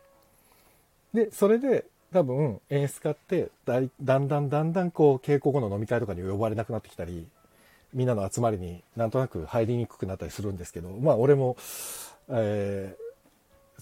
[1.12, 7.26] で、それで多分演出家ってだいだんだんだんだんこう稽古後の飲み会とかに呼ばれなくなってきたり、
[7.92, 11.56] みんなの集まりになんとなく入りにくくなったりするんですけど、まあ俺も、
[12.28, 13.12] えー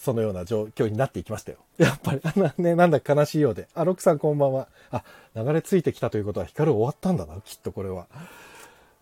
[0.00, 1.58] そのような状況になっていきましたよ。
[1.76, 3.68] やっぱり、 あのね、なんだか悲しいようで。
[3.74, 4.66] あ、ロックさんこんばんは。
[4.90, 5.04] あ、
[5.36, 8.06] 流れ着いてきたということは、光終わったんだな、きっとこれは。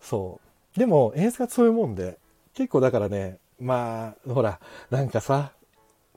[0.01, 0.41] そ
[0.75, 0.79] う。
[0.79, 2.17] でも、演出家ってそういうもんで、
[2.53, 5.53] 結構だからね、まあ、ほら、なんかさ、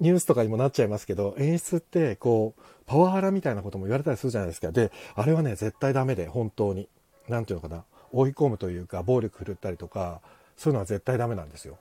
[0.01, 4.73] ニュースとかにもなっちゃいますけど、演出って、こう、パワハラみたいなことも言われたりするじゃないですか。
[4.73, 6.89] で、あれはね、絶対ダメで、本当に。
[7.29, 7.85] なんていうのかな。
[8.13, 10.21] 追い込むというか、暴力振るったりとか、
[10.57, 11.79] そういうのは絶対ダメなんですよ。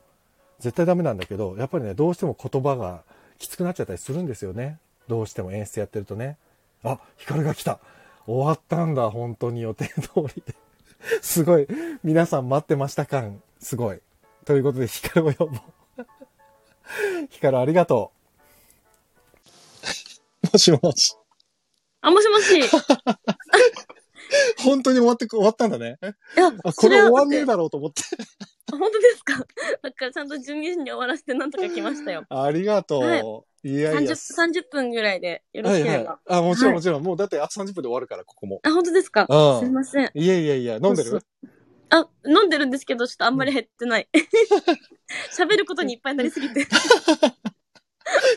[0.59, 3.03] 絶対ダメなんだけど、やっぱりね、どうしても言葉が
[3.39, 4.77] きつくなっちゃったりするんですよね。
[5.07, 6.37] どうしても演出やってるとね。
[6.83, 7.79] あ、光が来た。
[8.25, 10.01] 終わったんだ、本当に予定通
[10.35, 10.55] りで。
[11.21, 11.67] すごい。
[12.03, 13.99] 皆さん待ってました感、すごい。
[14.45, 15.59] ということで、光を呼ぼう。
[17.29, 18.11] 光ありがと
[20.43, 20.47] う。
[20.53, 21.15] もしもし。
[22.01, 22.59] あ、もしもし。
[22.59, 22.63] い
[24.63, 25.97] 本当に終わって、終わったんだね。
[26.35, 28.01] や、あ、こそれ終わんねえだろうと思って。
[28.73, 29.37] あ本当ですか？
[29.83, 32.25] だからちゃんと12時に終わらせてなんとか来ましたよ。
[32.29, 33.17] ありがとう。、は
[33.63, 33.99] いやいや。
[33.99, 34.07] 30,
[34.61, 36.19] 30分ぐらいでよろはいはいしければ。。
[36.27, 37.03] あ、もちろんはいもちろん。
[37.03, 38.59] もうだって、あ、30分で終わるから、ここも。
[38.63, 39.27] あ、本当ですか？
[39.29, 40.09] うんすいません。
[40.13, 41.21] いやいやいや、飲んでる？
[41.91, 44.07] あ、飲んでるんですけど、ちょっとあんまり減ってない。
[45.37, 46.65] 喋ることにいっぱいになりすぎて。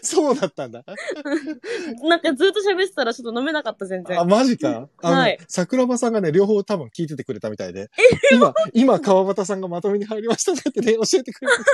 [0.03, 0.85] そうだったんだ。
[2.05, 4.25] なんかずっと喋ってたらちょっと飲めなかった、全然あ、。
[4.25, 4.89] マジか？
[5.03, 7.91] あの、はい桜庭さんがね、両方多分聞いててくれたみたいで。
[8.33, 11.57] 今、今、川端さんがまとめに入りましたねってね、教えてくれて。
[11.57, 11.65] 本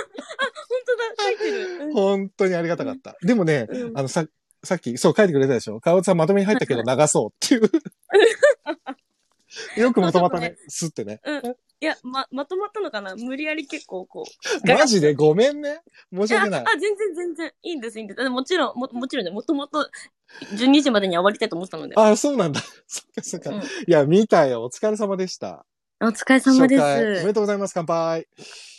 [0.87, 1.85] 当だ、書いてる。
[1.87, 3.17] うん本当にありがたかった。
[3.23, 4.25] でもね、うんあの、さ、
[4.63, 5.81] さっき、そう書いてくれたでしょ？
[5.81, 7.71] 川端さんまとめに入ったけど流そうっていう。
[9.81, 10.57] よくまとまったね。
[10.69, 11.21] すってね。
[11.83, 13.17] いや、ま、まとまったのかな？
[13.17, 14.67] 無理やり結構こう。
[14.69, 15.81] マジでごめんね。
[16.15, 16.65] 申し訳ない。
[16.79, 17.53] 全然全然。
[17.63, 18.23] いいんです、いいんです。
[18.23, 19.89] でもちろん、も、もちろんね、もともと
[20.55, 21.95] 12時までには終わりたいと思ってたので。
[21.97, 22.61] あ、そうなんだ。
[22.87, 23.51] そっかそっか。
[23.51, 24.63] うんいや、見たよ。
[24.65, 25.65] お疲れ様でした。
[26.03, 26.77] お疲れ様で。
[26.77, 27.73] 初回おめですとうございます。
[27.75, 28.29] 乾杯。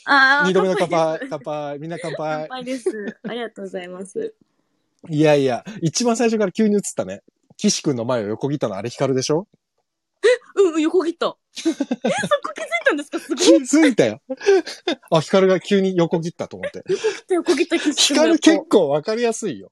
[0.05, 1.27] ああ、二度目の乾杯。
[1.27, 1.79] 乾杯。
[1.79, 2.47] みんな乾乾杯。
[2.49, 3.17] 杯です。
[3.23, 4.35] ありがとうございます。
[5.09, 7.23] いやいや、一番最初から急に映ったね。
[7.57, 9.47] 岸くんの前を横切ったのあれ光でしょ？
[10.55, 11.35] うん、うん横切った。
[11.57, 11.75] え、そこ
[12.55, 13.19] 気づいたんですか？
[13.19, 13.37] すごい。
[13.37, 14.21] 気づいたよ。
[15.11, 16.83] あ、光が急に横切ったと思って。
[17.33, 18.19] 横切った気する。
[18.19, 19.71] 光結構わかりやすいよ。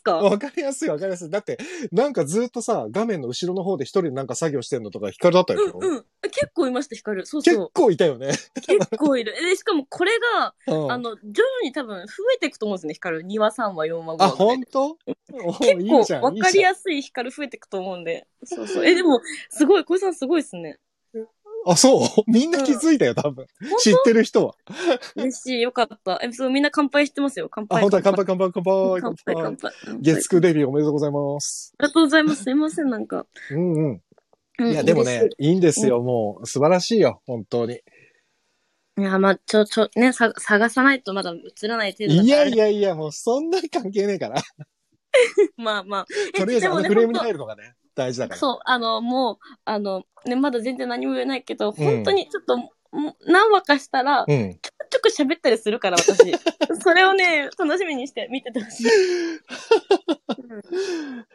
[0.00, 0.16] ですか？
[0.16, 1.30] わかりやすいわかりやすい。
[1.30, 1.58] だって、
[1.92, 5.60] なんかずっとさ、画面の後ろの方で一人でなんか作業してんのとか光だったよ。
[5.80, 6.04] うんうん。
[6.22, 7.26] 結構いました、光。
[7.26, 7.70] そう結そう。
[7.72, 8.32] 構いたよね。
[8.66, 9.32] 結構いる。
[9.32, 13.24] で、しかもこれが、うんあの、徐々に多分増えていくと思うんですね、光。
[13.24, 14.24] 2話、3話、4話、5話。
[14.24, 14.98] あ、ほんと
[15.44, 15.86] お結。
[15.86, 18.26] 構わかりやすい光増えていくと思うんで。
[18.44, 18.86] そうそう。
[18.86, 20.78] え、でも、すごい、小井さんすごいですね。
[21.66, 22.22] あ、そう？
[22.30, 23.46] みんな気づいたよ、多分。
[23.80, 24.54] 知ってる人は。
[25.16, 26.20] 嬉しい、よかった。
[26.22, 27.48] え、そう、みんな乾杯してますよ。
[27.50, 27.80] 乾あ、杯。
[27.82, 29.72] 本当だ、乾杯、乾杯、乾杯、乾杯、乾杯。
[30.00, 31.74] 月9デビューおめでとうございます。
[31.78, 32.44] ありがとうございます。
[32.44, 33.26] すいません、なんか。
[33.50, 34.02] うんうん。
[34.58, 36.02] うんいや、でもねいいんですよ。
[36.02, 37.22] もう、素晴らしいよ。
[37.26, 37.80] 本当に。
[38.98, 42.14] いや、まあ、ちょ、ちょ、ね、さ、探さないとまだ映らない程度。
[42.22, 44.42] いやいやいや、もう、そんな関係ねえから。
[45.56, 46.06] まあまあ。
[46.38, 48.38] とりあえず、あのフレームに入るのがね、大事だから。
[48.38, 52.70] そう、あの、もう、あの、ね、まだ全然何も言えないけど、うん本当にちょっと、も
[53.10, 54.54] う何話かしたら、うん。
[54.90, 56.16] ちょくちょく喋ったりするから、私。
[56.82, 58.86] それをね、楽しみにして見ててほしい。
[60.50, 60.62] うん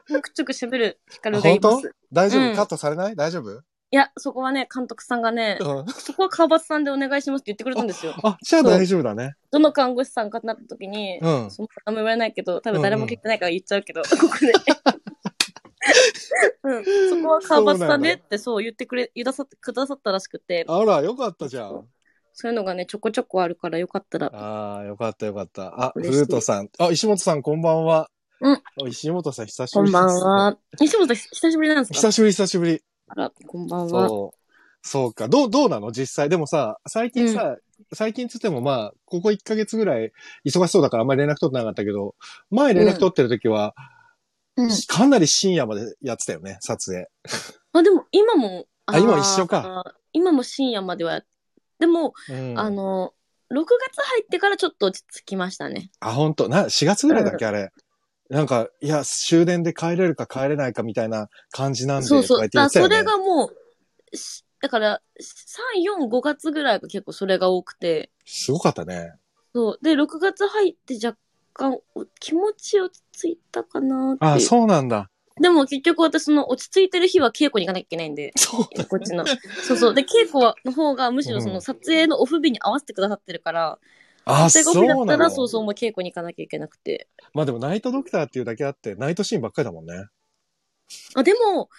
[0.08, 1.72] ちょくちょく喋る光がい本当？
[1.76, 1.96] ます。
[2.12, 3.16] 大丈夫、うんカットされない？
[3.16, 3.52] 大丈夫？
[3.52, 3.56] い
[3.92, 8.14] いや、そこはね、監督さんがね、うんそこは川端さんでお願いしますって言ってくれたんですよ。
[8.24, 9.36] あ、じゃあ大丈夫だね。
[9.52, 14.52] どの看護師さんかってなった時に、うんそのあんま言われないけど、多分誰も聞いてないから言っちゃうけど、ここで。
[16.64, 21.88] うん、そこは川端さんでってそう言ってくれ、言ださくださったらしくて、あら、よかったじゃん。
[22.34, 24.28] そういうのがね、ちょこちょこあるからよかったら。
[24.28, 25.86] ああ、よかったよかった。
[25.86, 26.70] あ、フルートさん。
[26.80, 28.10] あ、石本さんこんばんは。
[28.42, 28.88] うんお。
[28.90, 30.58] 石本さん久しぶりこんばんは。
[30.80, 31.96] 西本さん久しぶりなんですか？
[31.96, 32.82] 久しぶり久しぶり。
[33.08, 34.10] あら、こんばんは。
[34.10, 34.38] そう。
[34.82, 35.30] そうか。
[35.30, 35.94] どう、どうなの？
[35.94, 36.28] 実際。
[36.28, 37.56] でもさ、最近さ、
[37.94, 40.12] 最近つってもまあ、ここ1ヶ月ぐらい
[40.46, 42.16] 忙しそうだからあんまり連絡取ってなかったけど、
[42.50, 43.95] 前連絡取ってる時は、うん。
[44.88, 47.08] かなり深夜までやってたよね、撮影。
[47.74, 49.96] あ、でも今も、 あ今一緒か。
[50.14, 51.24] 今も深夜まではや
[51.80, 52.58] でも、うん。
[52.58, 53.14] あの、
[53.52, 55.92] 6月入ってからちょっと落ち着きましたね。
[56.00, 56.48] あ、本当？
[56.48, 57.72] な、4月ぐらいだっけ、あれ？
[58.30, 62.40] なんか、いや、終電で帰れるか帰れないかみたいな感じなんで、そうそう。
[62.40, 63.52] だからそれがも
[64.12, 65.02] う、しだから、
[65.78, 69.14] 3、4、5月ぐらいが結構それが多くて、すごかったね。
[69.54, 69.80] そう。
[69.84, 71.20] で、6月入って若
[71.56, 74.26] 干お気持ち落ち着いたかなって。
[74.26, 75.10] あ、そうなんだ。
[75.40, 78.86] でも結局私その落ち着いてる日は稽古に行かなきゃいけないんで、そうだ。
[78.86, 79.26] こっちの。
[79.26, 79.94] そうそう。
[79.94, 83.80] で、稽古はの方がむしろそうのん撮影のオフ日に合わせてくださってるから、
[84.26, 87.08] あ、撮そうなの影がオフだったらそうそうもう稽古に行かなきゃいけなくて。
[87.34, 90.06] まあでもナイトドクターっていうだけあって、ナイトシーンばっかりだもんね。
[91.16, 91.70] あ、でも、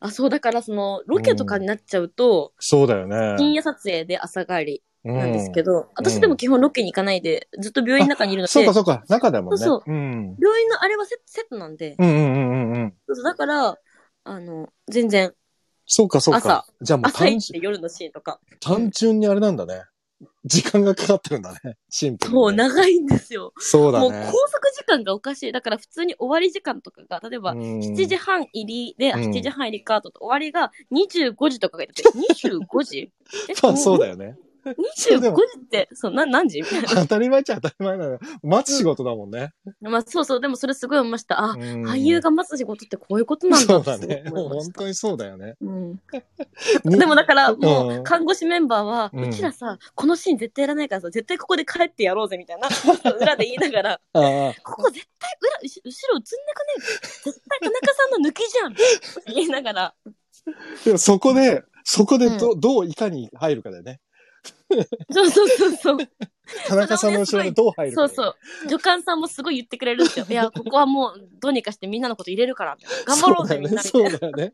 [0.00, 3.36] あ、そう、だからその、ロケとかになっちゃうと、そうだよね。
[3.38, 9.58] 深夜撮影で朝帰りうんなんですけど、私でも基本ロケに行かないで、ずっと病院の中にいるので、そうかそうか、中だもんね。
[9.58, 10.36] そううん。
[10.40, 12.94] 病院のあれはセセットなんで、うんうんうんうんうん。
[13.06, 13.78] そうそうだから、
[14.24, 15.34] あの、全然、
[15.86, 16.66] そうかそうか朝。
[16.80, 19.82] じゃあもう朝夜のシーンとか、単純にあれなんだね。
[20.44, 21.76] 時間がかかってるんだね。
[21.90, 23.52] シンプルにね、そう、長いんですよ。
[23.58, 24.04] そうだね。
[24.04, 25.52] もう拘束時間がおかしい。
[25.52, 33.12] だから普通に終わり時間とかが、例えば、うん7時半入りで、あうん7時半入りかと、終わりが25時とかがいてて、25時？
[33.50, 33.54] え？
[33.62, 34.36] まあそうだよね。
[34.94, 36.60] そうで25も時って、そう、な、何時？
[36.62, 36.88] みたいな。
[36.88, 38.18] 当たり前っちゃ当たり前なのよ。
[38.42, 39.52] 待つ仕事だもんね。
[39.80, 41.42] まあそうそう、でもそれすごい思いました。
[41.42, 44.30] あ、うん俳優が待つ仕事ってこういうことなんだそうってすごいだね。
[44.30, 45.54] もう思いました本当にそうだよね。
[45.60, 46.00] うん、
[46.84, 52.68] に でもだから、もう看護師メンバーは、うんうちらさ、このシーン絶対やらないからさ、絶対ここで帰ってやろうぜ、みたいな、
[53.20, 56.84] 裏で言いながら、ああここ絶対裏、後後ろ映んなくね？
[57.24, 58.74] 絶対田中さんの抜きじゃん
[59.34, 59.94] 言いながら、
[60.84, 64.00] でもそこで、そこでど,、どういかに入るかだよね。
[65.10, 65.98] そうそうそうそう。
[66.66, 68.34] 田中さんの後ろでどう入るそうそう。
[68.68, 70.26] 助監さんもすごい言ってくれるんですよ。
[70.30, 72.76] いや、ここはもう、どうにかしてみんなのこと入れるから。
[73.06, 73.70] 頑張ろうぜ、みんな。
[73.70, 74.18] みたそいうな。
[74.18, 74.52] だよね。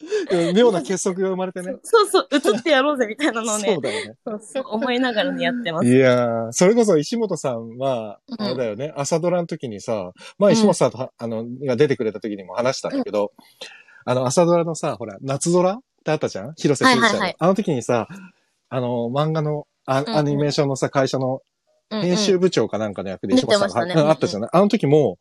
[0.00, 0.52] そうだよね。
[0.52, 1.76] 妙な結束が生まれてね。
[1.82, 4.14] そうそう、映ってやろうぜ、みたいなのをねそう、だよね。
[4.24, 5.88] そうそう思いながらね、やってます。
[5.88, 13.32] いやー、それこそ石本さんは、うんあれだよね、朝ドラの時にさ、まあ石本さんとは、あの、が出てくれた時にも話したんだけど、
[14.04, 16.54] あの、朝ドラのさ、ほら、夏ドラってあったじゃん？
[16.56, 18.08] 広瀬すずちゃんの、はいはいはいあの時にさ、
[18.74, 20.16] あの、漫画の、あうんうん。
[20.16, 21.42] アニメーションのさ、会社の
[21.90, 22.04] うんうん。
[22.06, 24.02] 編集部長かなんかの役で出石本さんが、てましたね。
[24.02, 24.50] うんあったじゃない？
[24.52, 25.18] あの時も、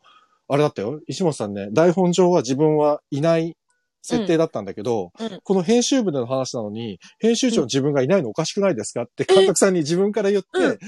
[0.48, 1.02] あれだったよ。
[1.08, 3.56] 石本さんね、台本上は自分はいない
[4.02, 5.26] 設定だったんだけど、うん。
[5.28, 9.04] うんこの編集部での話なのに、編集長の自分がいないのおかしくないですか？
[9.04, 10.80] って監督さんに自分から言って、うん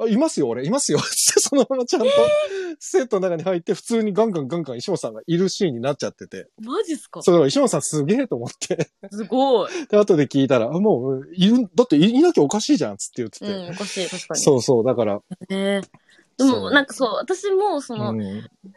[0.00, 0.98] あいますよ、俺、いますよ。
[1.04, 2.08] そのままちゃんと
[2.78, 6.48] セットの中に入って、普通にガンガンガンガン石本さんがいるシーンになっちゃってて。
[6.60, 7.22] マジっすか？
[7.22, 8.88] そう、石本さんすげえと思って。
[9.10, 9.70] すごい。
[9.90, 13.46] で、後で聞いたら、あもう、いる、だっていいなきゃおかしいじゃん、つって言ってて。
[13.46, 14.40] うん、おかしい、確かに。
[14.40, 15.80] そうそう、だから、へえ
[16.38, 18.20] でも、なんかそう、私も、その、うん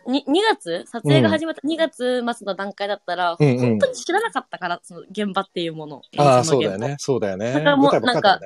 [0.05, 0.83] に2月？
[0.85, 6.01] 撮影が始まった2月末の段階だったら、うんうん本当に知らなかったから、その現場っていうもの。
[6.17, 6.97] ああ、そうだよね。
[6.99, 7.53] そうだよね。
[7.53, 8.39] だからもう舞台ばっか。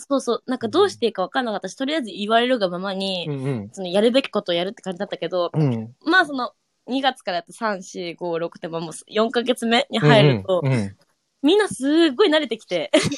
[0.00, 0.42] そうそう。
[0.46, 3.68] なんかどうしていいか分かんなかったし、とりあえず言われるがままに、うんうん。
[3.72, 5.94] そのやるべきことをやるって感じだったけど、うん。
[6.04, 6.52] まあその、
[6.88, 10.96] 2月からやって3、4、5、6ってまあもう4ヶ月目に入ると、うんうん
[11.42, 13.00] みんなすっごい慣れてきて、こ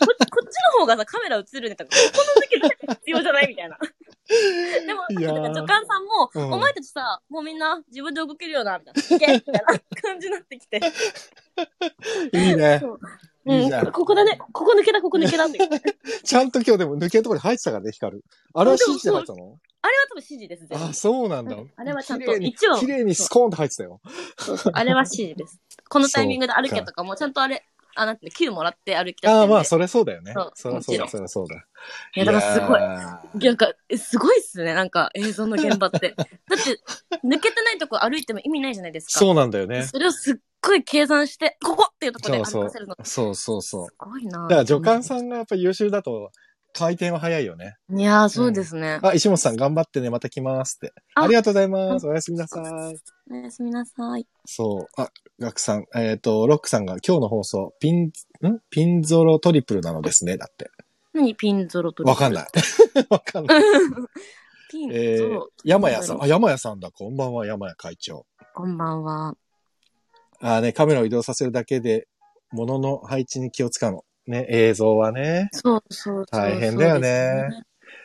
[0.00, 3.78] こっちの方がさ、カメラ映るねとか、ここの時だけ必要じゃないみたいな。
[4.84, 9.16] でも、なんか助監さんも、うんお前たちさ、もうみんな自分で動けるよな、みたいな。
[9.16, 10.80] いけみたいな感じになってきて。
[12.34, 12.82] いいね。
[13.54, 13.86] いいじゃん。
[13.86, 15.46] うん、ここだね、ここ抜けた、ここ抜けた
[16.24, 18.16] ちゃんと今日でも抜けのところに入ってたからね、光。
[18.16, 18.24] る。
[18.54, 19.58] あれは指示で入ってたの？
[20.08, 21.54] 多分指示です、あ、そうなんだ。
[21.56, 21.70] うん。
[21.76, 22.78] あれはちゃんと一応。
[22.78, 24.00] 綺麗にスコーンって入ってたよ。
[24.72, 25.60] あれは指示です。
[25.88, 27.64] このタイミングで歩けとかも、ちゃんとあれ、
[28.00, 29.46] あ、なんていうの、Q もらって歩き出してああ。
[29.46, 30.52] まあ、それそうだよねそう。
[30.54, 31.56] そりゃそうだ、そりゃそうだ。
[32.14, 32.80] いや、だからすごい。
[32.80, 36.14] やなんか、えすごいっすね、なんか映像の現場って。
[36.16, 36.26] だっ
[36.62, 36.80] て、
[37.24, 39.18] 抜けてないとこ歩いても意味ないじゃないですか。
[39.18, 39.82] そうなんだよね。
[39.82, 42.96] それをすっごい計算して、ここっていうところでそうそう歩かせるの。。
[43.02, 43.86] そうそうそう。
[43.86, 46.30] すごいなだから助監さんがやっぱ優秀だと、
[46.74, 47.76] 回転は早いよね。
[47.90, 49.00] いやー、そうですね。
[49.02, 50.92] あ、石本さん頑張ってね、また来ますって。
[51.14, 52.06] あありがとうございます。
[52.06, 52.96] おやすみなさい。
[53.30, 54.26] おやすみなさい。
[54.44, 55.00] そう。
[55.00, 58.12] あ、ガクさん、えっ、と、ロックさんが今日の放送、ピン、ん？
[58.70, 60.36] ピンゾロトリプルなのですね。
[60.36, 60.70] だって。
[61.12, 61.34] 何？
[61.34, 62.04] ピンゾロと。
[62.04, 62.46] わかんない。
[63.10, 63.62] わかんない。
[64.70, 66.22] ピンえーゾロ。、山谷さん。
[66.22, 66.90] あ、山谷さんだ。
[66.90, 68.26] こんばんは、山谷会長。
[68.54, 69.34] こんばんは。
[70.40, 72.06] あね、カメラを移動させるだけで、
[72.52, 74.04] 物の配置に気を使うの。
[74.28, 75.48] ね、映像はね。
[75.52, 76.26] そうそう。
[76.30, 77.48] 大変だよね。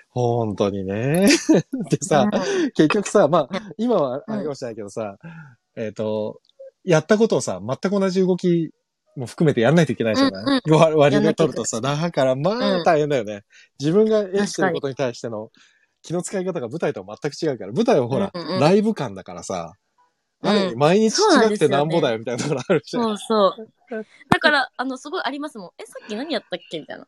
[0.09, 1.27] 本当にね。
[1.89, 2.29] でさ、
[2.75, 5.17] 結局さ、まあ、今はありかもしれないけどさ、
[5.75, 6.39] えっ、と、
[6.83, 8.71] やったことをさ、全く同じ動き
[9.17, 12.83] も含めてやんないといけないじゃない、割割りが取るとさ、だからまあうん。
[12.83, 13.43] 大変だよね。
[13.79, 15.49] 自分がやしてることに対しての
[16.03, 18.59] 気の使い方が舞台とは全く違うから、舞台はほら、うんうんうん。
[18.59, 19.73] ライブ感だからさ、
[20.75, 23.03] 毎日違くてなんぼだよみたいなところあるじゃん。
[23.03, 24.05] そうそう。
[24.29, 25.71] だから、 あの、すごいありますもん。
[25.77, 27.05] え、さっき何やったっけみたいな。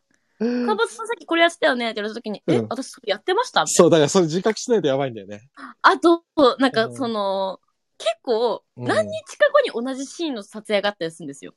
[0.66, 5.48] かばつさんさっきこれやってたよねって言われた時に、えうん、私それやってましたみたいそう、だからそれ自覚しないとやばいんだよね。
[5.56, 6.24] なあと、
[6.58, 7.60] なんかうんその、
[7.98, 11.54] 結構、うん何日か後に同じシーンの撮影があったりするんですよ。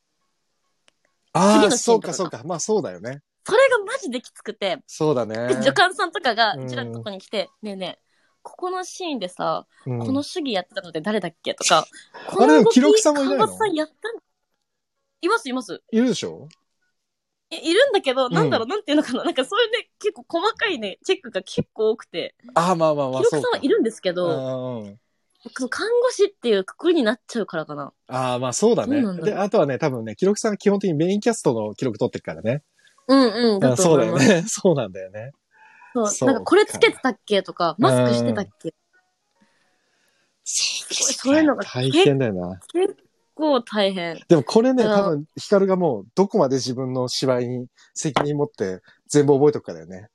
[1.33, 2.41] ああ、次のシーそうかそうか。
[2.45, 3.21] まあそうだよね。
[3.45, 5.53] それがマジできつくて、そうだね。
[5.61, 8.08] 助監さんとかがうんうちらのとこに来て、ねえねえ、
[8.49, 11.85] ここのシーンでさ、うんこの主義やってたのって誰だっけとか、
[12.27, 13.45] こ あれでも動き記録さんもいないの？
[13.45, 13.97] 川端さんやったん？
[15.21, 15.81] いますいます。
[15.91, 16.47] いるでしょ？
[17.51, 19.23] えいるんだけど、んなんだろう、なんていうのかな？
[19.23, 24.97] なんかそういうね、結構細かいね、チェックが結構多くて、ああ、まあまあまあ、記録さんはいるんですけど、
[25.69, 27.93] 看護師っていうくくりになっちゃうからかな。
[28.07, 32.63] ああ、まあそうだねで、あとはね、多分ね、記録さん基本的にメインキャストの記録取ってるからね。
[33.07, 34.17] うんうん、そうだよ。
[34.17, 34.43] ね。
[34.47, 35.31] そうなんだよね。
[35.93, 38.73] そうなんかこれつけてたっけとか、マスクしてたっけ？
[40.43, 42.59] そういうのが大変だよな。
[42.73, 42.95] 結
[43.35, 44.19] 構大変。
[44.27, 50.09] でもこれね、うん多分、ヒカルがもう、どこまで自分の芝居に責任持って全部覚えとくからだよね。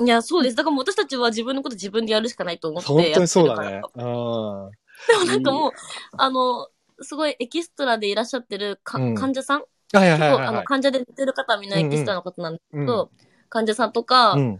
[0.00, 0.56] いや、そうです。
[0.56, 4.04] だからもう私たちは自分のこと自分でやるしかないと思って本当にやってそうだねるから。。
[4.04, 4.70] うん。
[5.08, 5.72] でもなんかもう、
[6.16, 6.68] あの、
[7.00, 9.64] すごいエキストラでいらっしゃってるか、うん患者さん？
[9.92, 10.46] はいはいはいはい。
[10.46, 13.10] あの、患者で寝てる方はみんなエキストラの方なんですうんけど、
[13.48, 14.58] 患者さんとか、うん。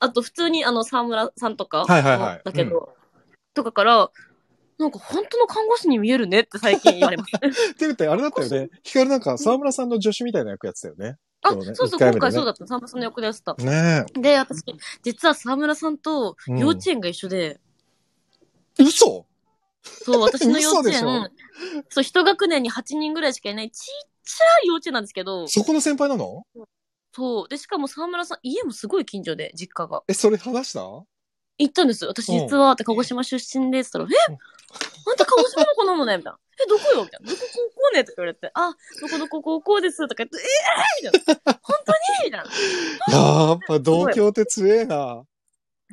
[0.00, 2.94] あと普通にあの、沢村さんとか、はいはいはいだけど、
[3.54, 4.10] とかから、
[4.78, 7.30] なんか本当の看護師に見えるねって最近言われます。
[7.36, 8.70] って言って、あれだったよね。
[8.84, 11.16] ヒカルなんか、沢村さんの助手みたいな役やってたよね。
[11.42, 12.66] あ、そうねそう今回そうだった。
[12.66, 13.54] 沢村さんの横でやってた。
[13.54, 14.62] ねで、私、
[15.02, 17.60] 実は沢村さんと幼稚園が一緒で、
[18.78, 18.82] え。
[18.84, 19.26] 嘘？
[19.82, 21.30] そう、私の 幼稚園、
[21.88, 26.42] そう、一学年に8人ぐらいしかいないちっちゃい幼稚園なんですけど、そこの先輩なの？
[27.12, 27.48] そう。
[27.48, 30.02] で、しかも沢村さん、家もすごい近所で、実家が。
[30.08, 30.80] え、それ話した？
[30.80, 31.06] 行
[31.70, 32.06] ったんです。
[32.06, 34.36] 私実は、って鹿児島出身で、って言ったら、え？
[35.10, 36.38] あんた鹿児島の子なのねみたいな。
[36.62, 36.90] え、どこ？
[36.92, 37.30] よみたいな。
[37.30, 38.00] どこ高校ね？
[38.00, 40.06] って言われて、あ、どこどこ高校です。
[40.06, 40.36] とか言って、
[41.02, 41.18] えー？
[41.18, 41.60] みたいな。
[41.62, 41.98] 本当に？
[42.26, 42.46] みたいな。
[43.48, 45.24] やっぱ同郷って強えな。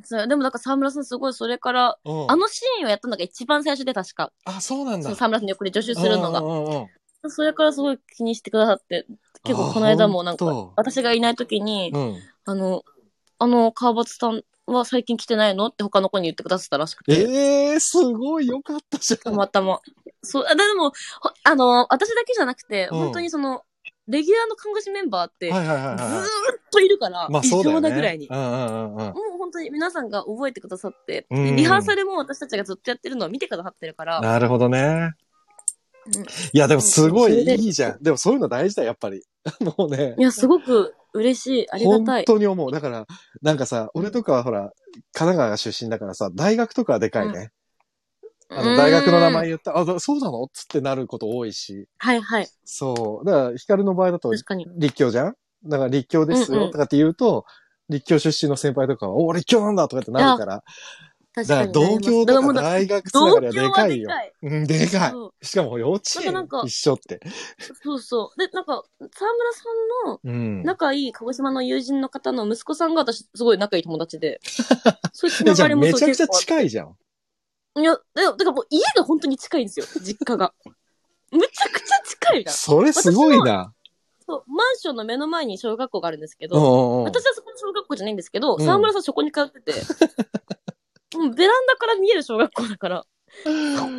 [0.03, 4.33] そうでもなんか沢村さんすごいそれから、うんあのシーンをやったのが一番最初で確か。
[4.43, 5.15] あ、そうなんだ。
[5.15, 6.89] 沢村さんの横で助手するのが。
[7.29, 9.07] それからすごい気にしてくださって、
[9.45, 12.15] 結構この間もなんか私がいない時に、うん。
[12.45, 12.83] あの、
[13.37, 17.13] あの、川端さんは最近来てないのって他の子に言ってくださったらしくて。
[17.13, 19.35] ええー、すごいよかったじゃたん。
[19.35, 19.79] またま。
[20.23, 20.91] そう、あでも、
[21.21, 23.61] ほあの、私だけじゃなくて、うん本当にその、
[24.07, 25.95] レギュラーの看護師メンバーって、ずーっは
[26.27, 26.71] い。
[26.71, 27.89] といるから、異まあそうだよね。
[27.89, 28.27] 常なぐらいに。
[28.27, 28.97] うんうんうんうん。
[28.97, 35.13] もう本当に皆さんが覚えてくださって、うんリハーサルも私たちがずっとやってるのを見てくださってるから、なるほどね。
[36.07, 38.03] うんいや、でもすごいいいじゃん。
[38.03, 39.23] でもそういうの大事だ、やっぱり。
[39.77, 40.21] もうねい。
[40.21, 41.71] や、すごく嬉しい。
[41.71, 42.25] ありが本たい。
[42.25, 42.71] 当に思う。
[42.71, 43.05] だから、
[43.41, 44.71] なんかさ、俺とかはほら、
[45.13, 47.51] 神奈川が出身だからさ、大学とかはでかいね。
[48.49, 49.49] あの、大学の名前うん。
[49.49, 50.47] 言ったら、あ、だそうなの？
[50.53, 51.87] つってなること多いし。
[51.97, 52.47] はいはい。
[52.63, 53.25] そう。
[53.25, 54.31] だから、ヒカルの場合だと。
[54.31, 54.45] 立
[54.95, 55.35] 教じゃん？
[55.65, 57.45] だから立教ですうんうんよとかって言うと、
[57.89, 60.63] 立教出身の先輩とかは、お立教なんだとかってなるから。
[61.35, 61.99] 確だかからに。
[61.99, 64.07] 同郷とか大学つながりはでかいよ。
[64.07, 65.45] 同郷はでかいうん、でかい。
[65.45, 67.19] しかも幼稚園一緒って。
[67.83, 68.39] そうそう。
[68.39, 68.83] で、なんか、
[69.13, 69.63] 沢村さ
[70.05, 70.63] んのうん。
[70.63, 74.39] 仲いい鹿児島の友人の方の息子さんが私、すごい仲いい友達で。
[75.11, 76.95] そういうつながりもそうめちゃくちゃ近いじゃん。
[77.77, 80.53] いや、でだからもう家が本当に近いんですよ、実家が。
[81.31, 82.51] むちゃくちゃ近いな。
[82.53, 83.73] それすごいな。
[84.25, 87.03] そう、マンションの目の前に小学校があるんですけど。
[87.03, 89.73] 私はそこの小学校じゃないんですけど、うん沢村さんそこに通ってて、
[91.17, 93.03] もうベランダから見える小学校だから、
[93.43, 93.49] そ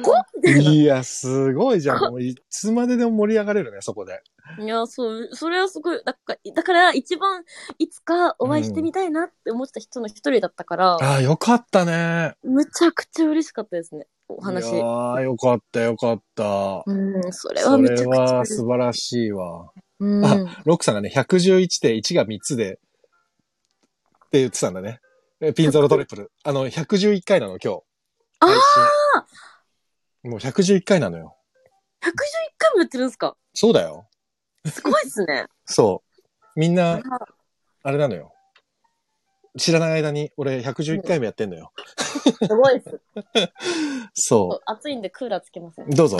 [0.03, 0.14] こ？
[0.43, 0.71] みたいな。
[0.71, 2.01] いや、すごいじゃん。
[2.11, 4.23] もういつまででも盛り上がれるね、そこで。
[4.61, 7.43] いや、そう、それはすごい、だから、だから一番
[7.79, 12.35] いつかお会いしてみたいなって思ってた人の一人だったから、ああ、よかったね。
[12.45, 14.75] むちゃくちゃ嬉しかったですね、おい話。
[14.75, 16.83] やーよかった、よかった。
[16.87, 18.57] うん、それはめちゃくちゃは嬉しい。
[18.57, 19.71] 素晴らしいわ。
[19.99, 20.25] うん。
[20.25, 22.79] あロックさんがね、111で1が3つで、
[24.33, 25.01] 言ってたんだね。
[25.41, 26.32] えピンゾロトリプル。
[26.45, 27.82] あの、111回なの、今日。
[28.41, 28.59] あー配
[30.22, 31.37] 信もう111回なのよ。
[32.03, 32.09] 111
[32.59, 33.37] 回もやってるんですか？
[33.55, 34.09] そうだよ。
[34.66, 35.47] すごいっすね。
[35.66, 36.03] そ
[36.57, 36.61] う。
[36.61, 37.01] みんなあ、
[37.82, 38.32] あれなのよ。
[39.59, 41.72] 知らない間に、俺111回もやってんのよ。
[42.24, 43.01] すごいっす。
[44.14, 45.95] そ暑いんでクーラーつけますねう。。
[45.95, 46.18] どうぞ。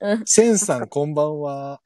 [0.00, 0.22] うん。
[0.24, 1.80] センさん、こんばんは。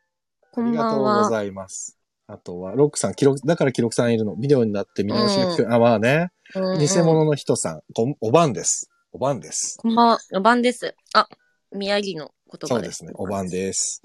[0.52, 1.30] こんありがとうごばんは。
[1.30, 1.98] ざいます。
[2.26, 4.36] あとは、ロックさん、記録、だから記録さんいるの。
[4.36, 5.74] ビデオになって見直しが聞く。
[5.74, 6.30] あ、まあね。
[6.54, 7.80] うんうん偽物の人さん、
[8.20, 8.90] おばんです。
[9.12, 9.78] おばんです。
[9.78, 10.18] こんばんは。
[10.34, 10.94] おばんです。
[11.14, 11.28] あ、
[11.72, 12.68] 宮城の言葉です。
[12.68, 13.12] そうですね。
[13.14, 14.02] おばんです。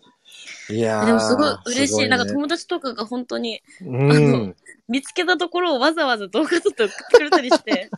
[0.69, 1.05] いやー。
[1.05, 1.99] でもすごい嬉しい。
[2.03, 4.55] ねなんか友達とかが本当にうん。
[4.87, 7.89] 見つけたところをわざわざ動画撮って送ってくれたりして。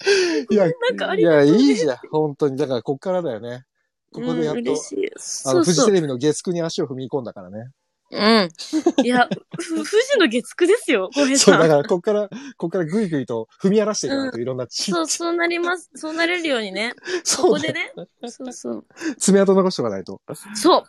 [0.50, 1.96] いや、なんかあいや、りがとうねいいじゃん。
[2.10, 2.56] 本当に。
[2.56, 3.64] だから、こっからだよね。
[4.12, 5.10] ここでやっとうん嬉、しい。
[5.46, 5.64] あの。
[5.64, 7.70] フジテレビの月9に足を踏み込んだからね。
[8.12, 9.04] うん。
[9.04, 9.26] いや、
[9.58, 11.62] ふ富士の月9ですよ、小平そう、さん。
[11.62, 15.90] だから、こっから、こっからぐいぐいと踏み荒らしていかないといろんなち、そう、そうなります。
[15.94, 16.94] そうなれるようにね。
[17.24, 17.58] そここ。
[17.58, 17.92] でね。
[18.28, 18.86] そうそう。
[19.18, 20.20] 爪痕残しとかないと。
[20.54, 20.84] そう。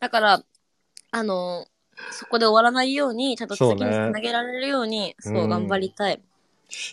[0.00, 0.44] だから、
[1.10, 1.66] あの、
[2.10, 6.22] そこで終わらないように、ちゃんと次につなげられるように、そう,、うん頑張りたい。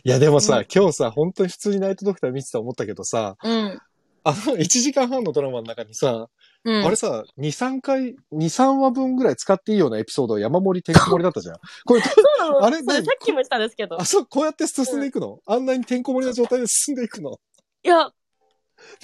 [0.04, 3.80] いや、でもさ、うん今日さ、本当に普通にナイトドクター見てた思ったけどさ、うん。
[4.24, 6.28] あの、1時間半のドラマの中にさ、
[6.66, 6.86] うん。
[6.86, 11.56] あれさ、2、3回、2、3話分ぐらい使っていいようなエピソード山盛りてんこ盛りだったじゃん。
[11.86, 14.06] これ、 そうなのあれ何それさっきも言ったんですけどあ、。
[14.06, 17.40] そう、こうやって進んでいくの、あんなにてんこ盛りな状態で進んでいくの？
[17.84, 18.10] いや、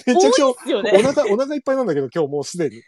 [0.06, 0.92] めちゃくちゃ、ね。
[0.94, 2.82] お腹、お腹いっぱいなんだけど、今日もうすでに。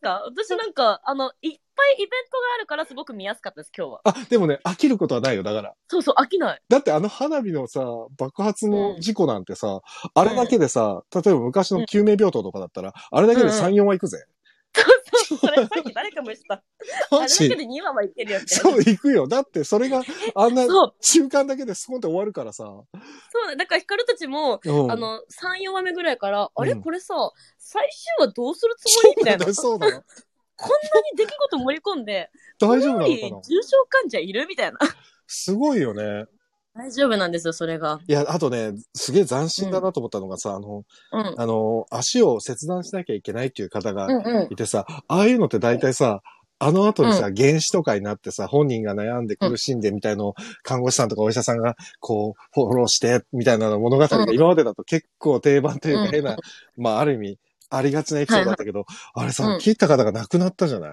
[0.00, 0.22] ですか？
[0.24, 4.00] 私なんか、あの、いっぱいイベントがあるからすごく見やすかったです、今日は。
[4.04, 5.74] あ、でもね、飽きることはないよ、だから。
[5.88, 6.62] そうそう、飽きない。
[6.68, 7.84] だってあの花火のさ、
[8.16, 9.80] 爆発の事故なんてさ、
[10.14, 14.24] あれだけでさ、例えば昔の救命病棟とかだったら、あれだけで3、4話行くぜ。
[15.38, 16.54] それさっき誰かも言ってた。
[16.54, 16.62] あ
[17.22, 18.48] れだけで2話はいけるよって。
[18.54, 19.28] そう、行くよ。
[19.28, 20.02] だってそれが
[20.34, 22.64] あんなそう、中間だけでスコンって終わるからさ。
[22.64, 22.86] そ
[23.44, 23.56] うね。
[23.56, 27.14] だからヒカルたちも、うんあ、の、3、4話目ぐらいから、あれうんこれさ、
[27.58, 29.44] 最終話どうするつもりみたいな。
[29.44, 29.92] こんそうだよ。
[29.92, 30.68] な
[31.12, 33.42] に出来事盛り込んで、 大丈夫なの重かな？
[33.42, 34.78] 症患者いるみたいな。
[35.26, 36.26] すごいよね。
[36.74, 38.00] 大丈夫なんですよ、それが。
[38.06, 41.34] いや、あとね、すげえ斬新だなと思ったのがさ、あの、うん。
[41.40, 44.52] あの、足を切断しなきゃいけないっていう方がうんうん。
[44.52, 46.20] いてさ、ああいうのって大体さ、
[46.62, 54.34] あの後にさ、原子とかになってさ、本人が悩んで苦しんでみたいのを、看護師さんとかお医者さんが、こう、フォローして、みたいなの物語がうん。
[54.34, 56.06] 今までだと結構定番といううん。
[56.06, 56.36] か変な、
[56.76, 57.38] まあある意味、
[57.70, 60.90] ありがちなエピソードだったけど、あれさうん、切った方が亡くなったじゃない？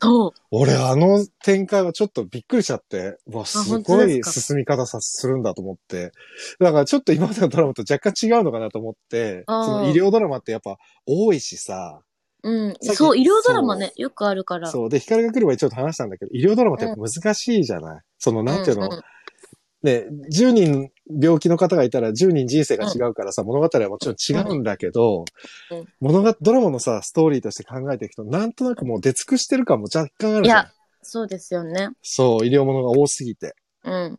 [0.00, 0.32] そう。
[0.50, 6.12] 俺あの展開はちょっとびっくりしちゃって、うわ、すごい進み方さ、するんだと思って。
[6.60, 10.76] だからちょっと今までのドラマと若干違うのかなと思って、その医療ドラマってやっぱ
[11.06, 12.00] 多いしさ、
[12.42, 12.74] うん。
[12.80, 14.68] そう、医療ドラマね、よくあるから。
[14.68, 14.88] そう。
[14.88, 19.02] で、光が来る前にちょっと話したんだけど、医療ドラマってやっぱ難しいじゃない、その、なんていうの、んん
[19.82, 25.24] ね、10人病気の方がいたら10人人生が違うからさ、物語はもちろん違うんだけど、
[25.70, 30.72] うん物語、ドラマのさ、ストーリーとして考えていくと、なんとなくもう出尽くしてる感も若干あるじゃんいや。、
[31.02, 31.90] そうですよね。
[32.02, 33.54] そう、医療ものが多すぎて。
[33.84, 34.18] うん。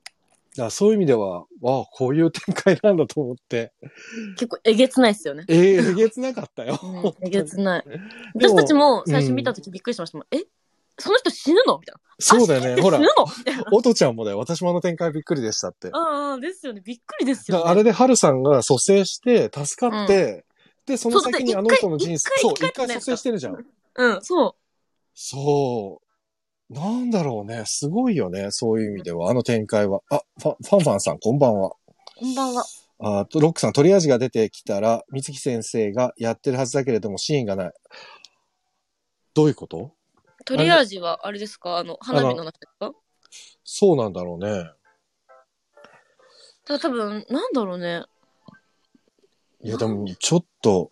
[0.56, 3.74] だからそういう意味では、わあ、こういう展開なんだと思って、
[4.36, 5.46] 結構えげつないですよね。
[5.48, 6.80] えええげつなかったよ。
[6.84, 7.84] うん、えげつない。
[8.36, 10.28] 私たちも最初見たときびっくりしましたもん。
[10.32, 10.44] え？
[11.00, 11.80] その人死ぬの？
[11.80, 12.00] みたいな。
[12.20, 12.82] そうだよね。
[12.82, 13.26] ほら死ぬ、の？
[13.26, 13.64] みたいな。
[13.72, 14.38] おとちゃんもだよ。
[14.38, 15.90] 私もあの展開びっくりでしたって。
[15.92, 16.82] ああ、ですよね。
[16.86, 17.64] びっくりですよ、ね。
[17.66, 20.46] あれでハルさんが蘇生して、助かって、
[20.86, 23.66] で、その先にあの人の人生、そう、一回蘇生してるじゃん。
[23.96, 24.56] うん、そ
[25.14, 26.02] そ
[26.70, 26.74] う。
[26.74, 27.64] なんだろうね。
[27.66, 28.48] すごいよね。
[28.50, 29.30] そういう意味では。
[29.30, 30.02] あの展開は。
[30.10, 31.70] あ、ファファンファンさん、こんばんは。
[31.70, 31.72] う。
[32.20, 32.66] こんばんは。
[33.00, 37.72] あと、ロックさん、トリアージが出てきたら、三月先生がやってるはずだけれども、シーンがない。
[39.34, 39.92] どういうこと？
[40.46, 41.78] トリアージは、あれですか？
[41.78, 42.92] あの、花火の中ですか？
[43.64, 44.70] そうなんだろうね。
[46.66, 48.04] ただ多分、なんだろうね。
[49.62, 50.92] いや、でも、ちょっと、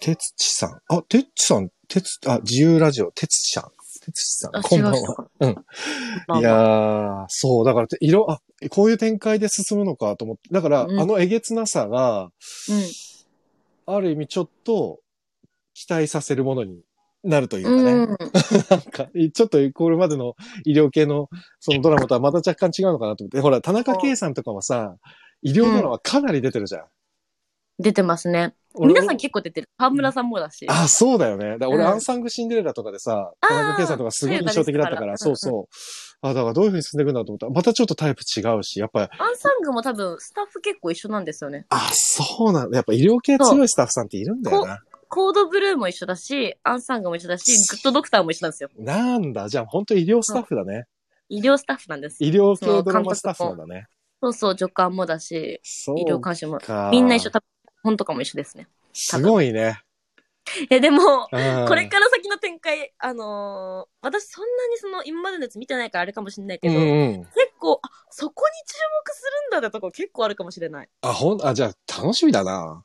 [0.00, 0.80] てつちさん。
[0.88, 3.70] あ、てつちさん、てつ、あ、自由ラジオ、てつちさん。
[4.04, 4.98] てつちさん、あ、こんばんは。
[5.40, 5.64] 違うんまあ
[6.26, 12.30] まあいやー、そう、だから、色、あ、こういう展開で進むのかと思って、だから、うんあのえげつなさが、
[13.86, 14.98] ある意味ちょっと、
[15.74, 16.82] 期待させるものに
[17.24, 17.76] なるというかね。
[17.76, 18.00] うん。
[18.02, 18.08] うん。
[18.08, 21.28] なんか、ちょっとこれまでの医療系の
[21.60, 24.96] そのドラマとはまた若干違うのかなと思って、ほら、田中圭さんとかはさ、
[25.42, 26.84] 医療ドラマかなり出てるじゃん。
[27.78, 28.54] 出てますね。
[28.74, 29.68] 俺皆さん結構出てる。
[29.76, 30.66] 河村さんもだし。
[30.68, 31.58] あ、そうだよね。
[31.58, 35.74] だ俺、うんアンサングシンデレラとかでさ、田中圭さんとかすごい印象的だったから、そうかそう。
[36.22, 41.66] あ、だからどういう風に進んでいくんだと思ったら、またちょっとタイプ違うし、やっぱり、アンサングも多分、スタッフ結構一緒なんですよね。
[41.68, 42.76] あ、そうなんだ。
[42.76, 44.80] やっぱ医療系強いスタッフさんっているんだよな。
[45.14, 48.70] コードブルーも一緒だし、アンサングも一緒だし、グッドドクターも一緒なんですよ。
[48.78, 49.46] なんだ。
[49.50, 50.86] じゃあ本当医療スタッフだね。
[51.28, 52.16] 医療スタッフなんです。
[52.24, 53.88] 医療系ドラマスタッフなんだね。
[54.22, 55.60] そうそう、助監もだし、
[55.98, 56.56] 医療監視も。
[56.60, 56.88] か。
[56.90, 57.30] みんな一緒、
[57.82, 58.68] 本とかも一緒ですね。
[58.94, 59.82] すごいね。
[60.70, 67.24] え、でも、うんこれから先の展開、あのー私そんなにその今までのやつ見てないからあれかもしれないけど、うんうん。
[67.24, 70.88] 結構、あ、そこに注目するんだってとこ結構あるかもしれない。
[71.02, 72.82] あ、ほん、あ、じゃあ楽しみだな。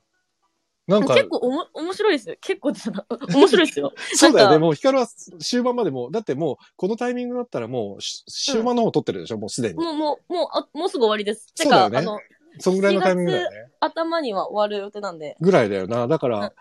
[0.87, 2.35] なんか、結構おも面白いですよ。
[2.39, 2.69] 結構。
[2.69, 3.93] 面白いですよ。
[4.15, 4.57] そうだよね。
[4.57, 5.07] もうヒカルは
[5.39, 9.75] 終盤までもう、だってもう、このタイミングだったらもう、し終盤の方撮ってるでしょ、もうすでに。
[9.75, 11.53] もう、もう、もう、あもうすぐ終わりです。
[11.53, 12.19] てか、そうだよねあの、
[12.59, 13.69] そんぐらいのタイミングだよね。
[13.81, 15.35] 頭には終わる予定なんで。
[15.41, 16.07] ぐらいだよな。
[16.07, 16.53] だから、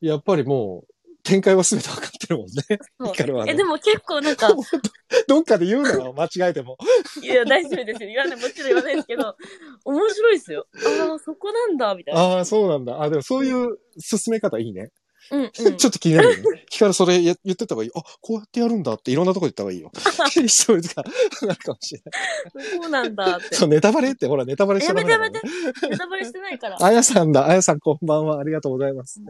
[0.00, 0.94] やっぱりもう、
[1.24, 3.12] 展開は全て分かってるもんね。
[3.12, 4.48] ヒカルはねえ、でも結構なんか、
[5.30, 6.76] どっかで言うなよ、 間違えても。
[7.22, 8.08] いや、大丈夫ですよ。
[8.08, 9.36] 言わない、もちろん言わないですけど、
[9.86, 10.66] 面白いですよ。
[10.74, 12.20] ああ、そこなんだ、みたいな。
[12.20, 13.00] ああ、そうなんだ。
[13.00, 14.90] あ、でもそういう進め方いいね。
[15.30, 15.50] うん、うん。
[15.52, 16.64] ちょっと気になるよね。
[16.68, 17.90] ヒカルそれや言ってた方がいい。
[17.94, 19.92] あ、こうやってやるんだっていろんなとこで言った方がいいよ。
[20.50, 21.04] そういうか、
[21.46, 22.80] なるかもしれない。
[22.80, 23.54] そうなんだって。
[23.54, 25.88] そう、ネタバレって、ほら、ネタバレしちゃダメだからねやめてやめて。
[25.88, 26.76] ネタバレしてないから。
[26.80, 27.46] あやさんだ。
[27.46, 28.40] あやさんこんばんは。
[28.40, 29.20] ありがとうございます。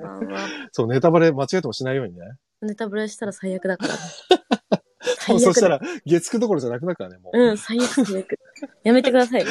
[0.73, 2.21] そう、ネタバレ間違えてもしないようにね。
[2.63, 4.80] ネタバレしたら最悪だから。
[5.29, 5.37] も。
[5.37, 7.39] うそしたら、月9どころじゃなくなるからね、もう。
[7.39, 8.39] うん、最悪最悪。
[8.85, 9.51] やめてくださいね。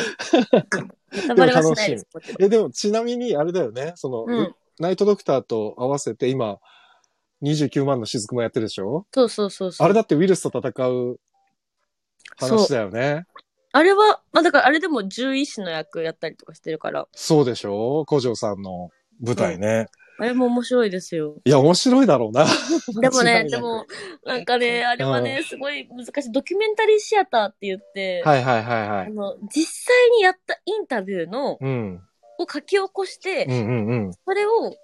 [1.13, 2.07] ネタバレはしないです。
[2.39, 3.93] え、でも、ちなみに、あれだよね。
[3.95, 6.57] その、うんナイトドクターと合わせて今、
[7.43, 9.05] 29万の雫もやってるでしょ？
[9.13, 9.85] そうそうそうそう。
[9.85, 11.19] あれだってウイルスと戦う
[12.37, 13.25] 話だよね。
[13.73, 18.05] あれは、まあだからあれでも獣医師の役やったりとかしてるから、そうでしょ？
[18.07, 18.89] 古城さんの
[19.19, 19.87] 舞台ね。
[20.19, 21.35] あれも面白いですよ。
[21.45, 22.45] いや、面白いだろうな。
[23.01, 23.85] でもね、でも、
[24.25, 26.31] なんかね、あれはね、すごい難しい。
[26.31, 29.07] ドキュメンタリーシアターって言って、はいはいはいはい。
[29.07, 32.01] あの、実際にやったインタビューの、うん。
[32.39, 34.13] を書き起こして、うんうんうん。
[34.13, 34.75] それを、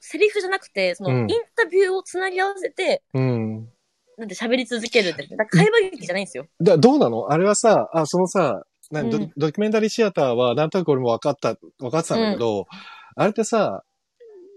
[0.00, 3.68] セリフじゃなくて、その、うんインタビューをつなぎ合わせて、うん。
[4.18, 5.26] なんで喋り続けるって。
[5.26, 6.46] だから会話劇じゃないんですよ。
[6.60, 7.30] だどうなの？
[7.30, 12.66] あれはさ、あ、そのさ、何ドうんドキュメンタリーシアターは、なんとなく俺も分かった、分かってたんだけど、
[13.16, 13.84] あれってさ、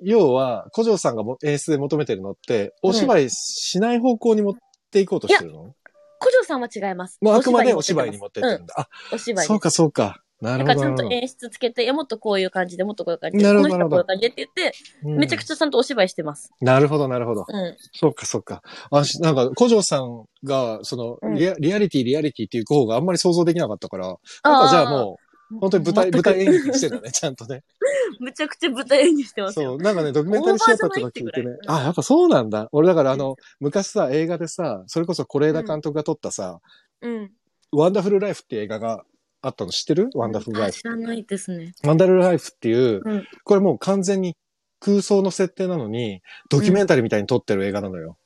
[0.04, 4.54] 要は、古城さんがも演出で求めてるのって、お芝居しない方向に持っ
[4.92, 5.74] ていこうとしてるの、
[6.20, 7.18] 古城さんは違います。
[7.22, 8.74] もうあくまでお芝居に持ってってるんだ。
[8.78, 10.22] あ、お芝居そうかそうか。
[10.42, 10.76] なるほど。
[10.76, 16.52] だからちゃんと演出つけて、いや、もっとこういう感じで、もっとこういう感じで、この人はこういう感じでって言って、うんめちゃくちゃちゃんとお芝居してます。
[16.62, 17.46] なるほど、なるほど。
[17.48, 17.76] うん。
[17.94, 18.62] そうか、そうか。
[18.92, 24.18] あ、しなんか、古城さんが、その、うんリア、リアリティ、リアリティっていう方があんまり想像できなかったから、なん
[24.64, 25.18] かじゃあも
[25.54, 27.64] う、本当に舞台、舞台演劇してんだね、ちゃんとね。
[28.20, 29.72] めちゃくちゃ舞台演技してますよ。
[29.72, 31.58] そう、なんかね、ドキュメンタリーシアターとか聞いてね。
[31.68, 32.70] あ、やっぱそうなんだ。
[32.72, 36.60] 俺だからあの、昔さ、映画でさ、それこそ是枝監督が撮ったさ、
[37.02, 37.32] うん。
[37.72, 39.04] ワンダフルライフって映画が
[39.42, 40.10] あったの知ってる？
[40.14, 40.84] ワンダフルライフあ知。
[40.84, 41.74] らないですね。
[41.84, 44.36] ワンダフルライフっていう、うんこれもう完全に
[44.80, 48.18] 空想の設定なのに、ドキュメンタリーみたいに撮ってる映画なのよ。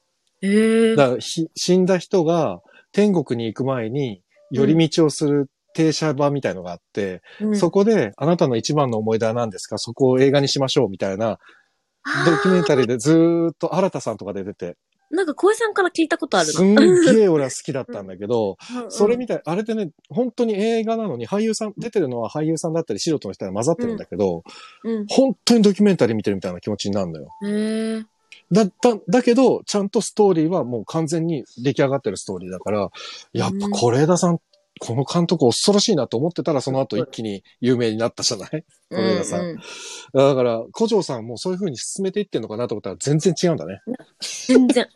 [0.41, 0.95] へえ。
[0.95, 2.61] だからひ死んだ人が
[2.91, 4.21] 天国に行く前に
[4.51, 5.49] 寄り道をする
[5.79, 7.57] 停車場みたいのがあって、うん。
[7.57, 9.77] そこであなたの一番の思い出は何ですか？
[9.77, 11.39] そこを映画にしましょうみたいな
[12.25, 14.77] ドキュメンタリーでずーっと新田さんとかで出てて、
[15.09, 18.91] なんか小江さんから聞いたことあるすんげえ俺は好きだったんだけど、な。
[18.91, 24.43] それみたい、あれでね、本当に映画なのに俳優さん、出てるのは俳優さんだったり素人の人が混ざってるんだけど、
[24.83, 25.05] うん。
[25.07, 28.05] 本当にドキュメンタリー見てるみたいな気持ちになるのよ。
[28.51, 32.89] だった、だけど、ちゃんとストーリーはもう完全に出来上がってるストーリーだから、
[33.31, 34.39] やっぱ是枝さん、
[34.79, 38.49] この監督恐ろしいなと思ってたら、その後一気に有名になったじゃない？
[38.49, 39.41] 是枝さん。
[39.41, 39.59] うんうん
[40.11, 43.81] だから、古城さんもそういう風に進めていってんのかなと思ったら全然違うんだね。
[44.47, 44.87] 全然。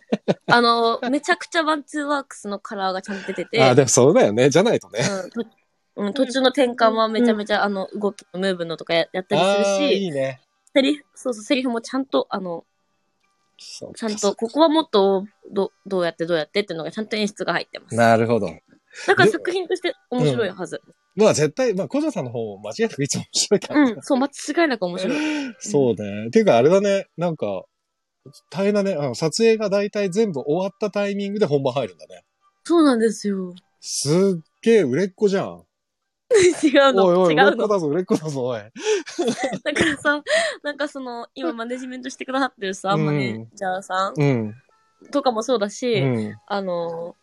[0.47, 4.49] あの、めちゃくちゃワンツーワークスのカラーがちゃんと出てて、ああ、でもそうだよね。
[4.49, 5.01] じゃないとね。
[5.01, 5.49] うんと
[5.95, 10.41] うん、途中の転換はめちゃめちゃ、あの、動きのムーブのとかややったりするし、いいね。
[10.73, 12.65] セリフ、そうそう、セリフもちゃんと、あの、
[13.57, 17.95] ちゃんと、ここはもっとど、どうやってどうやってっていうのがちゃんと演出が入ってます。
[17.95, 18.47] なるほど。
[19.07, 20.81] だから作品として面白いはず。
[21.15, 23.81] まあ絶対、まあ、古城さんの方間違いなくいつも面白いから。
[23.81, 25.17] うん、そう、間違いなく面白い。
[25.59, 26.27] そうね。
[26.27, 27.07] っていうか、あれだね。
[27.17, 27.65] なんか、
[28.49, 28.93] 大変だね。
[28.93, 32.23] あの撮影が大体全部終わったタイミングで本番入るんだね。
[32.63, 33.53] そうなんですよ。
[33.81, 35.63] すっげえ売れっ子じゃん。
[36.63, 37.47] 違うの、おいおい、違うの。
[37.47, 38.61] 売れっ子だぞ、売れっ子だぞ、おい。
[39.63, 40.23] だからさ、
[40.63, 44.55] なんかその、今マネジメントしてくださってるさ、うんマネージャーさんうん。
[45.11, 46.35] とかもそうだし、うん。
[46.47, 47.15] あの、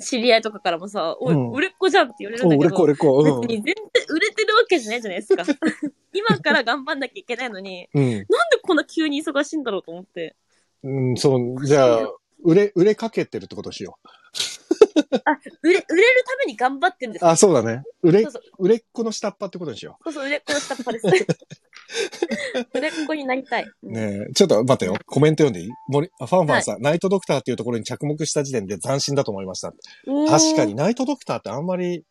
[0.00, 3.18] 知り合いとかからもさ、おい、うん売れっ子じゃんって言われるんだけど、れっ子。
[3.18, 3.46] う。
[3.46, 3.74] に全然
[4.08, 5.44] 売れてるわけじゃないじゃないですか。
[6.12, 8.10] 今から頑張んなきゃいけないのに、うん。
[8.10, 8.26] なんで
[8.62, 10.36] こんな急に忙しいんだろうと思って。
[10.82, 17.28] うん、そう、じゃあ、売れ、売れかけてるってことしよあ、売れ、売れるために頑張ってるんですう。
[17.28, 17.82] あ、そうだね。
[18.02, 21.08] 売れそう、そう、売れっ子の下っ端ってことにしよそうそう、売れっ子の下っ端です。
[22.74, 23.66] 売れになりたい。
[23.82, 24.96] うんねえ、ちょっと待ってよ。
[25.06, 25.70] コメント読んでいい？
[25.88, 29.72] 森あファンファンさん、ナイトドクターっていうところに着目した時点で斬新だと思いました。
[30.06, 30.74] うん確かに、。
[30.74, 32.04] ナイトドクターってあんまり、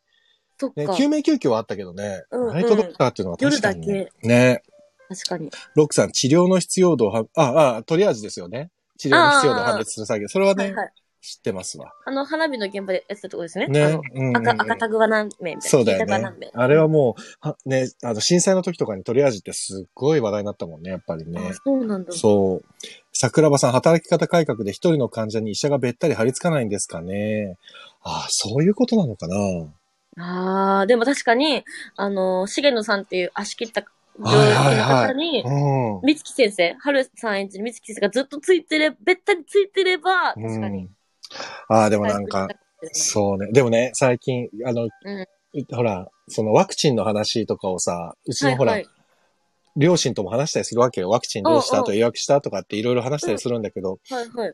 [0.76, 0.88] ね。
[0.98, 4.10] 救命救急はあったけどね、うんうんナイトドクターっていうのは確かに、夜ね。
[4.24, 4.64] ね
[5.08, 5.50] 確かに。
[5.76, 8.70] ロックさん、治療の必要度をは、あ、あ、トリアージですよね。
[8.98, 10.28] 治療の必要度を判別する作業。
[10.28, 10.92] それはね、はいはい。
[11.22, 11.92] 知ってますわ。
[12.06, 13.66] あの、花火の現場でやってたとこですね。
[13.68, 14.02] あねの。
[14.14, 15.70] うんうんうん赤、赤タグは何名みたいな。
[15.70, 16.50] そうだよタグは何名。
[16.54, 21.54] あれはもう、はね、あの、震災の時とかにトリアージってすっごい話題になったもんね、やっぱりねあ。
[21.54, 22.14] そうなんだ。
[22.14, 22.66] そう。
[23.12, 27.58] 桜庭さん、働き方改革で一人の患者に医者がべったり張り付かないんですかね。
[28.02, 29.36] ああ、そういうことなのかな。
[30.18, 31.64] ああ、でも確かに、
[31.98, 33.84] あの、重野さんっていう足切った
[34.24, 36.02] 病方に、うん。
[36.06, 40.90] 美月先生、春さん演じる美月先生がずっとついてれ、べったりついてれば、確かにうん。
[41.68, 42.48] ああ、でもなんか、
[42.94, 43.52] そうね。
[43.52, 45.28] でもね、最近、あの、うん。
[45.72, 48.82] ほら、そのワクチンの話とかをさ、うちのほら、はい。
[48.82, 48.90] はい
[49.78, 51.10] 両親とも話したりするわけよ。
[51.10, 51.78] ワクチンどうした？
[51.78, 51.84] うんう。
[51.84, 52.42] ん後予約した？
[52.42, 54.54] とかっていろいろ話したりするんだけど、はいはい。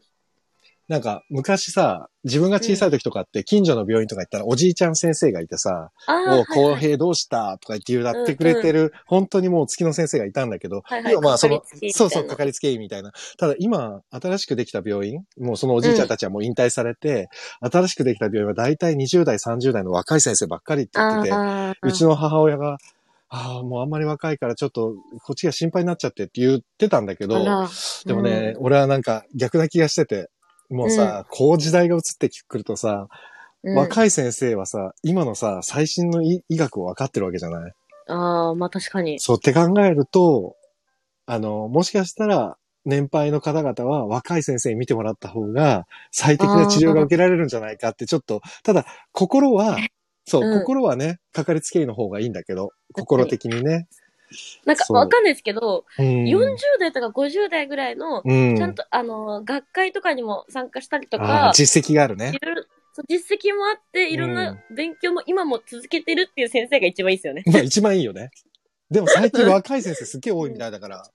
[0.87, 7.57] なんか昔さ、自分が小さい時とかって近所の病院とか行ったらおじいちゃん先生がいてさ、ああ、おう、はい公はい平どうした？
[7.59, 13.11] とか言って言ってくれてる、本当にもう月の先生がいたんだけど、はいはい今まあそのそうそう、かかりつけ医みたいな。
[13.39, 17.29] ただ今、新しくできた病院、もうそのおじいちゃんたちはもう引退されて、
[17.61, 21.35] 新しくできた病院は大体20代、30代の若い先生ばっかりって言ってて、
[21.81, 22.77] うちの母親が、
[23.27, 27.43] ああ、もうあんまり若いからちょっと、こっちが心配になっちゃってって言ってたんだけど、
[28.05, 30.29] でもね、俺はなんか逆な気がしてて、
[30.69, 33.07] もうさ、こう時代が移ってくるとさ、
[33.63, 33.75] うん。
[33.75, 37.73] 若い先生はさ、今のさ、最新の医医学を分かってるわけじゃない？
[38.07, 39.19] ああ、まあ確かに。
[39.19, 40.55] そうって考えると、
[41.25, 49.79] あの、もしかしたら、年配の方々は若い先生に見てもらった方が最適な治療が受けられるんじゃないかってちょっと、ただ心は、
[50.25, 50.59] そう、うん。
[50.59, 53.87] 心はね、かかりつけ医の方がいいんだけど、心的にね。
[54.65, 56.23] なんかわかんないですけど、うん。
[56.25, 58.55] 40代とか50代ぐらいの、うん。
[58.55, 62.33] ちゃんと、あの、学会とかにも参加したりとあかー、実績があるね
[63.09, 67.43] 実績もあって、いろんな勉強も今も続けてるっていう先生が一番いいですよね。
[67.45, 68.29] まあ一番いいよね。
[68.89, 71.05] でも最近若い先生すっげえ多いみたいだから。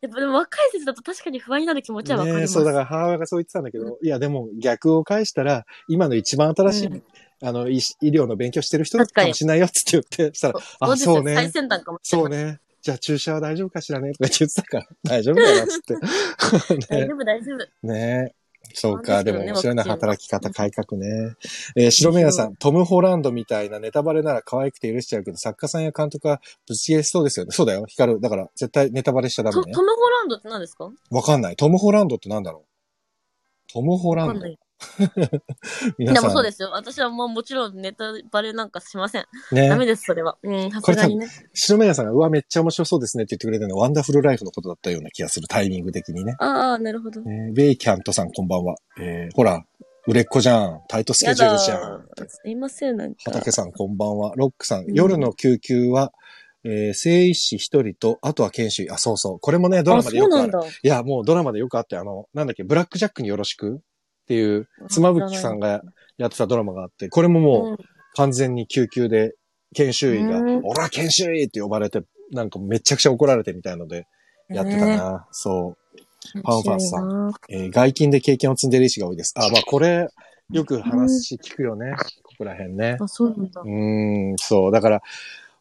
[0.00, 2.42] やっぱでも若い先生だと確かに不安になる気持ちはわかります。
[2.42, 7.02] ねそう、だから母親がそう言ってたんだけど、いやでも逆を返したら、今の一番新しい、うん
[7.40, 12.30] あの、医医療の勉強してる人確かもしれないよって言って、したら、あ、そうね最先端かもしれない。
[12.30, 12.60] そうね。
[12.80, 15.94] じゃあ注射は大丈夫かしらねとか言ってたから、大丈夫だよっつって。
[16.74, 17.86] ね大丈夫、大丈夫。
[17.86, 18.34] ね
[18.74, 21.34] そうそか、うでも面白いな、働き方改革ね。
[21.76, 27.52] えー白目屋さん、トム・ホランドみたいなネタバレなら可愛くて許しちゃうけど、作家さんや監督はぶつ切れしそうですよね。
[27.52, 28.20] そうだよ、ヒカル。
[28.20, 29.82] だから、絶対ネタバレしちゃダメねトト。
[29.82, 30.90] ム・ホランドって何ですか？
[31.10, 31.56] わかんない。
[31.56, 32.64] トム・ホランドってなんだろ
[33.68, 33.72] う？
[33.72, 34.46] トム・ホランド。
[35.98, 36.70] でもそうですよ。
[36.72, 39.24] 私はもうもちろんネタバレなんかしません。
[39.52, 40.38] ねダメです、それは。
[40.42, 41.26] うん、さすがにね。
[41.52, 46.36] 白目屋さんが、うわ、めっちゃ面白そうですねって言ってくれてるのは、ワンダフルライフのことだったような気がする、タイミング的にね。
[46.38, 47.20] ああ、なるほど。
[47.22, 48.76] えーベイキャントさん、こんばんは。
[49.00, 49.64] えーほら、
[50.06, 50.80] 売れっ子じゃん。
[50.88, 52.28] タイトスケやジュールじゃだん。
[52.28, 53.20] すいません、なんか。
[53.24, 54.32] 畑さん、こんばんは。
[54.36, 56.12] ロックさん、うん夜の救急は、
[56.64, 58.90] えー、聖医師一人と、あとは研修医。
[58.90, 59.38] あ、そうそう。
[59.40, 60.52] これもね、ドラあ、マでよくある。
[60.52, 60.76] そうなんだ。
[60.82, 63.80] いや、もうドラマでよくあって、あの、なんだっけ、ブラックジャックによろしく
[64.28, 65.82] っていう、妻夫木さんが
[66.18, 67.78] やってたドラマがあって、これももううん
[68.14, 69.34] 完全に救急で、
[69.74, 72.02] 研修医が、うんオラ研修医って呼ばれて、
[72.32, 74.06] なんかめちゃくちゃ怒られてみたいので、
[74.50, 75.26] やってたな。
[75.30, 75.76] そ
[76.34, 76.42] う。
[76.42, 77.32] パンファンさんん。
[77.48, 79.32] えー外勤で経験を積んでる医師が多いです。
[79.36, 80.08] あ、まあこれ、
[80.50, 81.94] よく話聞くよね。
[82.22, 82.98] ここら辺ね。
[83.00, 83.64] あ、そうなんだう。
[83.64, 84.72] ーん、そう。
[84.72, 85.02] だから、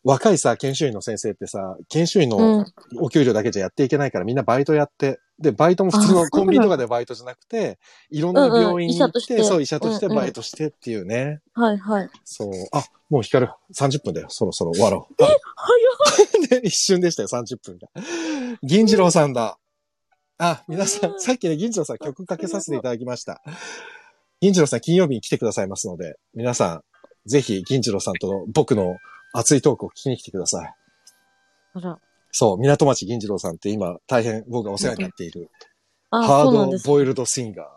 [0.07, 2.65] 若いさ、研修医の先生ってさ、研修医うのん。
[3.01, 7.77] お給料だけじゃやっていけないからみんなバイトやって、で、バイトも普通のコンビニとかでバイトじゃなくて、
[8.09, 11.41] いろんな病院に行って、うんうん医者としてそう、医者としてうんうんバイトしてっていうね。
[11.53, 12.09] はいはい。
[12.23, 12.51] そう。
[12.71, 13.51] あ、もう光る。
[13.75, 14.27] 30分だよ。
[14.29, 15.23] そろそろ終わろう。
[15.23, 15.27] あ
[16.47, 17.89] 早 ね一瞬でしたよ、30分が。
[18.63, 19.59] 銀次郎さんだ。
[20.37, 23.41] あ、皆さん、さっきね、銀次郎さん曲かけさせていただきました。
[24.39, 26.83] 銀次郎さん金曜日に来てくださいますので、皆さん、
[27.25, 28.95] ぜひ銀次郎さんとの僕の
[29.33, 30.73] 熱いトークを聞きに来てください。
[31.75, 31.99] あら。
[32.31, 35.49] そう、港町銀次郎さんって今大変僕がお世話になっている、
[36.11, 36.51] あ、ハー。
[36.51, 37.69] ドボイルドシンガ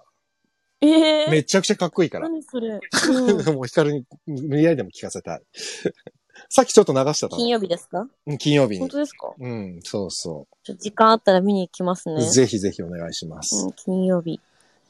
[0.82, 0.90] えー。
[1.26, 2.28] えめちゃくちゃかっこいいから。
[2.28, 2.78] 何それ。
[3.08, 5.42] うんもう光に無理やりでも聞かせたい。
[6.48, 8.08] さっきちょっと流したの金曜日ですか？
[8.26, 8.88] うん金曜日に本。
[8.88, 9.34] 当ですか？
[9.38, 12.14] うん、そうそちょっと時間あったら見に行きますう。
[12.14, 12.28] ね。
[12.30, 13.56] ぜひぜひお願いします。
[13.56, 14.40] うん、金曜日。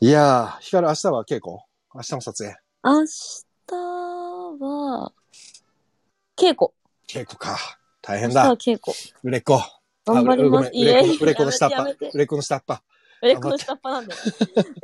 [0.01, 1.57] いやー、光明日は稽古？
[1.95, 2.57] 明日も撮影。
[2.85, 3.45] 明日
[4.65, 5.13] は、
[6.41, 6.73] 稽古。
[7.07, 7.59] 稽古か。
[8.01, 8.57] 大変明日はだ。
[8.57, 8.97] 稽古。
[9.23, 9.61] 売れっ子。
[10.07, 10.69] 頑張ります。
[10.69, 11.97] あ売れっ子売れっ子の下っ端。
[12.01, 12.81] 売れっ子の下っ端。
[13.21, 14.21] 売れっ子の下っ端なんだよ。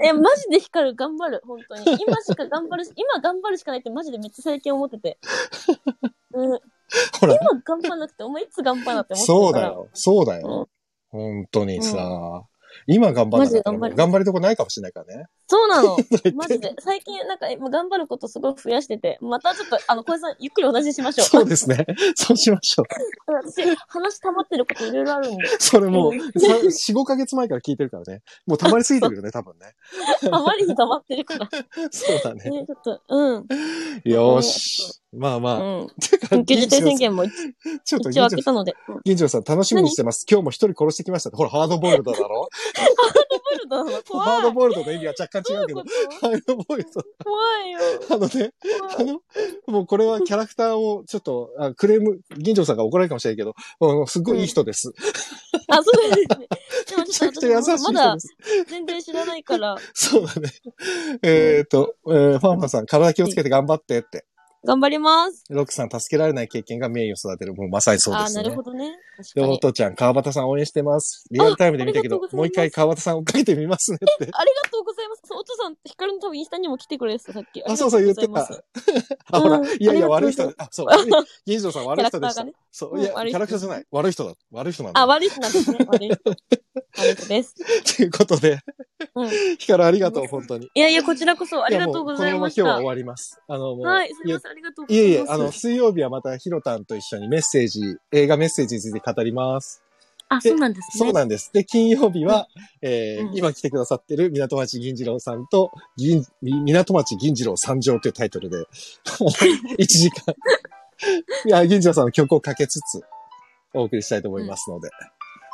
[0.05, 1.99] え、マジで光る、頑張る、本当に。
[2.07, 5.19] 今しか頑張るし、今頑張るしかないってマジでめっちゃ最近思ってて。
[6.35, 6.61] うん。
[7.21, 9.33] ほら、今頑張んなくて、お前いつ頑張んなって思ってるから。
[9.33, 9.89] そうだよ。
[9.95, 10.69] そうだよ。
[11.09, 12.45] 本当にさ。
[12.87, 15.27] 今頑張らなかったらもうマジで頑張る頑張りどこないかもしれないからね。
[15.49, 15.97] そうなの。
[16.35, 16.75] マジで。
[16.79, 21.27] 最近、なんか、今頑張ることすごい増やしてて、またちょっと、あの、小江さん、ゆっくりお話ししましょう。
[21.27, 21.87] そうですね。
[22.15, 23.33] そうしましょう。
[23.33, 25.47] 私、話溜まってることいろいろあるんで。
[25.59, 28.23] それもう、うんさ4、5ヶ月前から聞いてるからね。
[28.47, 29.75] もう溜まりすぎてるよね、多分ね。
[30.31, 31.49] あまりに溜まってるから。
[31.91, 32.51] そうだね。
[32.51, 33.47] ね、ちょっと、うん。
[34.05, 35.01] よーし。
[35.13, 35.59] まあまあ。
[35.59, 35.87] うん。
[35.87, 37.31] 緊急事態宣言も一
[37.85, 38.75] ちょっと一応開けたので。
[38.89, 40.27] うん銀城さん楽しみにしてます。
[40.29, 41.37] 今日も一人殺してきましたって。
[41.37, 44.03] ほら、ハードボイルドだろボルドなの？
[44.03, 44.29] 怖い。
[44.29, 45.81] ハードボイルドの意味は若干違うけど
[46.21, 47.03] ハードボイルド。
[47.25, 47.79] 怖いよ。
[48.11, 48.53] あのね、
[48.99, 49.21] あの、
[49.67, 54.93] もうこれはキャラクターをちょっと、あクレーム、銀城さんが怒られるかもしれないけど、うんすっごいいい人です。
[55.69, 56.27] あ、そうですね。
[56.27, 58.17] でもめちゃくちゃ優しいちょっと私まだ。
[58.67, 60.51] 全然知らないから、 そうだね。
[61.23, 64.25] えっと、えーファンファンさん、体気をつけて頑張ってって。
[64.65, 65.45] 頑張ります。
[65.51, 67.55] ロックさん、助けられない経験が名誉を育てる。
[67.55, 68.63] もうまさにそうですねあーなるほ。
[68.63, 68.93] どね。
[69.17, 69.61] 確で、おかに。
[69.61, 71.27] とちゃん、川端さん応援してます。
[71.31, 74.07] リアルタイムで見たけどもう一回川端さん追っかけてみますねって。
[74.33, 75.23] ありがとうございます。
[75.33, 77.63] お父さん、ヒカルの多分インスタにも来てくれてた、さっき。
[77.65, 78.49] あ、そうそう言ってた。
[79.33, 80.87] あ、ほら、うんいやいや、悪い人あ、そう、
[81.47, 82.47] 銀城さん悪い人でした。
[82.71, 83.87] そう、いや、キャラクターじゃない。
[83.91, 84.35] 悪い人だ。
[84.51, 85.01] 悪い人なんだ。
[85.01, 85.79] あ、悪い人なんですね。
[85.87, 86.31] 悪い人。
[86.99, 87.55] 悪い人です。
[87.97, 88.59] ということで、
[89.15, 89.29] うん。
[89.59, 90.71] ヒカルありがとう、本当に。
[90.75, 92.63] いやいや、こちらこそありがとうございました。
[92.63, 93.41] 今日は終わります。
[93.49, 93.87] あの、もう。
[93.87, 95.33] はい、すみません、ありがとうございえいえ、います。
[95.33, 99.83] あの、水曜日はまたヒロタンと一緒にメッセージ、映画メッセージについて語ります。
[100.29, 101.05] あ、そうなんですね。
[101.07, 101.53] そうなんです。
[101.53, 102.49] で、金曜日は、
[102.83, 108.57] えーうん今来てくださってる港町銀次郎さんと、銀、み港町銀次郎参上というタイトルで、
[109.79, 110.35] 1時間、
[111.47, 113.03] いや、銀次郎さんの曲をかけつつ、
[113.75, 114.91] お送りしたいと思いますので、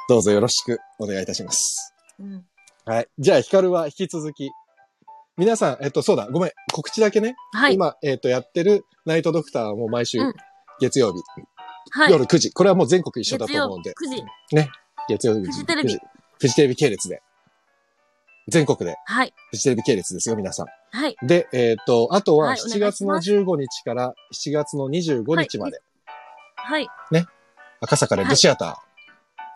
[0.09, 1.95] どうぞよろしくお願いいたします。
[2.19, 2.45] うん。
[2.85, 3.09] はい。
[3.19, 4.51] じゃあ、ヒカルは引き続き、
[5.39, 7.35] 皆さん、えっと、そうだ、ごめん、告知だけね。
[7.53, 7.75] はい。
[7.75, 10.35] 今、えっと、やってるナイトドクターも毎週うん、
[10.81, 11.21] 月曜日、
[11.91, 12.13] はい。
[12.13, 12.53] 夜9時。
[12.53, 14.23] これはもう全国一緒だと思うんで、9時。
[15.09, 15.47] 月曜日。
[15.47, 16.01] フジテレビ9時。
[16.39, 17.23] フジテレビ系列で。
[18.49, 19.33] 全国で、はい。
[19.51, 20.67] フジテレビ系列ですよ、皆さん。
[20.91, 21.17] はい。
[21.23, 25.81] で、えっ、と、あとははい7月のお願いし15日から7月の25日まで、
[26.57, 26.89] はい。
[27.81, 28.81] 赤坂レッドシアタ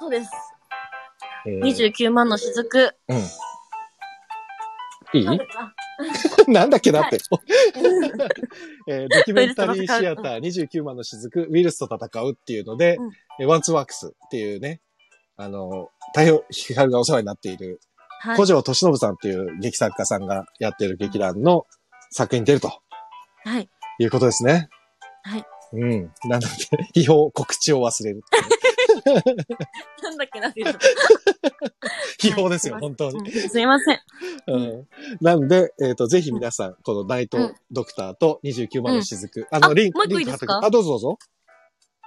[0.00, 0.30] そうです。
[1.46, 1.50] ー。
[1.50, 2.92] えー29万の雫。
[3.08, 3.22] うん。
[5.20, 5.40] いい？
[6.52, 7.16] なんだっけなって。
[7.30, 7.40] は
[8.88, 13.10] えードキュメンタリーシアター29万の雫、ウイルスと戦うっていうので、うん
[13.40, 14.80] えーワンツーワークスっていうね、
[15.36, 17.80] あの、太陽光がお世話になっている、
[18.20, 18.46] はい古。
[18.46, 21.66] 城敏信さんっていう劇作家さんがやっている劇団の
[22.10, 22.70] 作品に出ると
[23.44, 23.68] はい。
[23.98, 24.68] いうことですね。
[25.22, 25.44] はい。
[25.76, 26.12] うん。
[26.28, 26.46] なので、
[26.94, 28.22] 秘宝告知を忘れる。
[30.02, 30.80] なんだっけなって言うと
[32.18, 33.18] 秘宝ですよ、はい本当に。
[33.18, 34.00] うんすいません。
[34.48, 34.88] うん。
[35.20, 41.18] なんで、えっ、と、ぜひ皆さん、このナイトドクターと29万の雫、あの、あリンク、リンク貼っあ、どうぞどうぞ。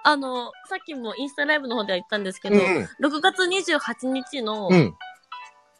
[0.04, 2.62] あの、さっきもインスタライブの方では言ったんですけど、うん。
[2.62, 4.96] 6月28日のうん。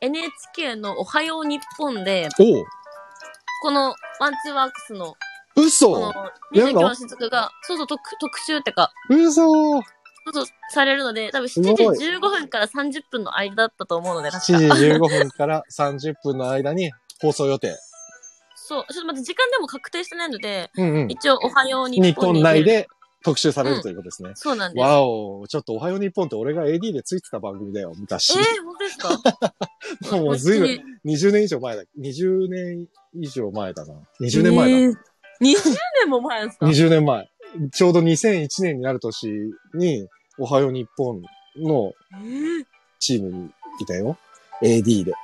[0.02, 2.30] NHK のおはよう日本で、
[3.62, 5.18] このワンツーワークスの、こ
[5.62, 6.14] 嘘の
[6.54, 9.82] やるの？29の雫が、そうそう特、特集ってか、嘘そう
[10.34, 14.60] そうされるので、多分7すごい時15分から30分の間だったと思うので、確か。
[14.60, 16.92] 7時15分から30分の間に
[17.22, 17.76] 放送予定。
[18.56, 21.12] そう、ちょっと待って、時間でも確定してないので、うんうん。
[21.12, 22.64] 一応おはよう日日本に本内。
[22.64, 22.88] で
[23.22, 24.32] 特集されるということですね。
[24.36, 24.82] そうなんです。
[24.82, 28.38] わお、ちょっとおはよう日本って俺が AD でついてた番組だよ、昔。
[28.40, 28.98] えー、本当です
[30.10, 30.16] か？
[30.18, 31.84] もうずいぶん、20年以上前だ。
[32.00, 32.88] 20年
[33.20, 33.94] 以上前だな。
[34.22, 34.78] 20年前だ。
[34.78, 34.94] えー
[35.42, 35.56] 20
[36.02, 37.30] 年も前ですか？20年前。
[37.72, 39.28] ちょうど2001年になる年
[39.74, 41.22] に、おはよう日本
[41.58, 42.66] のえー
[43.00, 44.18] チームにいたよ。
[44.62, 45.12] AD で。
[45.12, 45.16] 20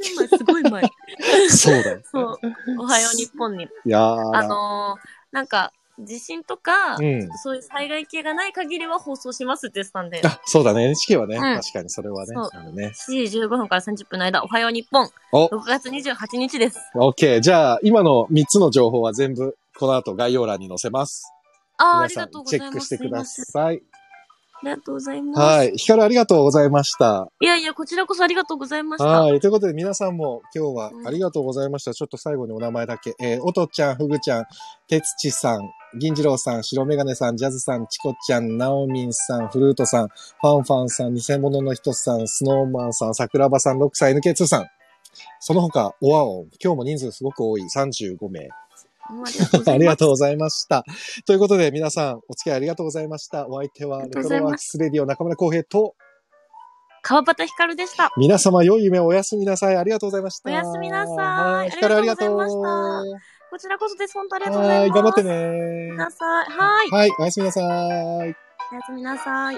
[0.00, 0.82] 年前、すごい前。
[1.48, 2.00] そうだよ。
[2.04, 2.38] そう。
[2.78, 3.64] おはよう日本に。
[3.64, 4.36] いやー。
[4.36, 5.00] あのー、
[5.32, 7.28] なんか、地震とか、うん。
[7.42, 10.84] そういう災害系がない限りは放送しますって言ってたんで、あ、そうだね。
[10.84, 12.34] NHK はね、うん確かにそれはね。
[12.34, 12.92] そうあのね。
[13.08, 16.78] 7時15分から30分の間、おはよう日本、お、6月28日です。
[16.94, 17.40] OK。
[17.40, 21.32] じゃあ、今の3つの情報は全部、この後概要欄に載せます。
[21.78, 22.70] ああ、ありがとうございます。
[22.70, 23.82] チェックしてください。
[24.60, 25.40] ありがとうございます。
[25.40, 25.72] はい。
[25.76, 27.28] ヒカルありがとうございました。
[27.40, 29.08] いやいや、こちらこそありがとうございました。
[29.08, 29.40] はい。
[29.40, 31.94] ということで、皆さんも今日はうんありがとうございました。
[31.94, 33.14] ちょっと最後にお名前だけ。
[33.20, 34.46] えー、おとちゃん、ふぐちゃん、
[34.88, 44.66] てつちさん、銀次郎さん、白メガネさん、ジャズさん、チコちゃん、ナオミンさん、フルートさん、ファンファンさん、偽物の人さん、スノーマンさん、桜庭さん、6歳 NK2 さん。
[45.40, 48.40] その他、おわお、今日も人数すごく多い35名。
[48.40, 48.50] うん
[49.66, 50.84] ありがとうござあいました。
[51.26, 53.48] ということで、皆さん、お付き合いありがとうございました。
[53.48, 55.94] お相手は、あレトロワークスレディオ中村浩平と、
[57.02, 58.12] 川端ひかるでした。
[58.18, 59.76] 皆様良い夢をおやすみなさい。
[59.76, 60.50] ありがとうございました。
[60.50, 63.37] おやすみなさいはありがとうございました。
[63.50, 64.14] こちらこそです。
[64.14, 64.98] 本当ありがとうございます。
[64.98, 66.46] はーい、頑張ってねなさい。
[66.50, 66.90] はい。
[66.90, 67.64] はい、おやすみなさい。
[67.64, 68.34] おや
[68.86, 69.56] すみなさい。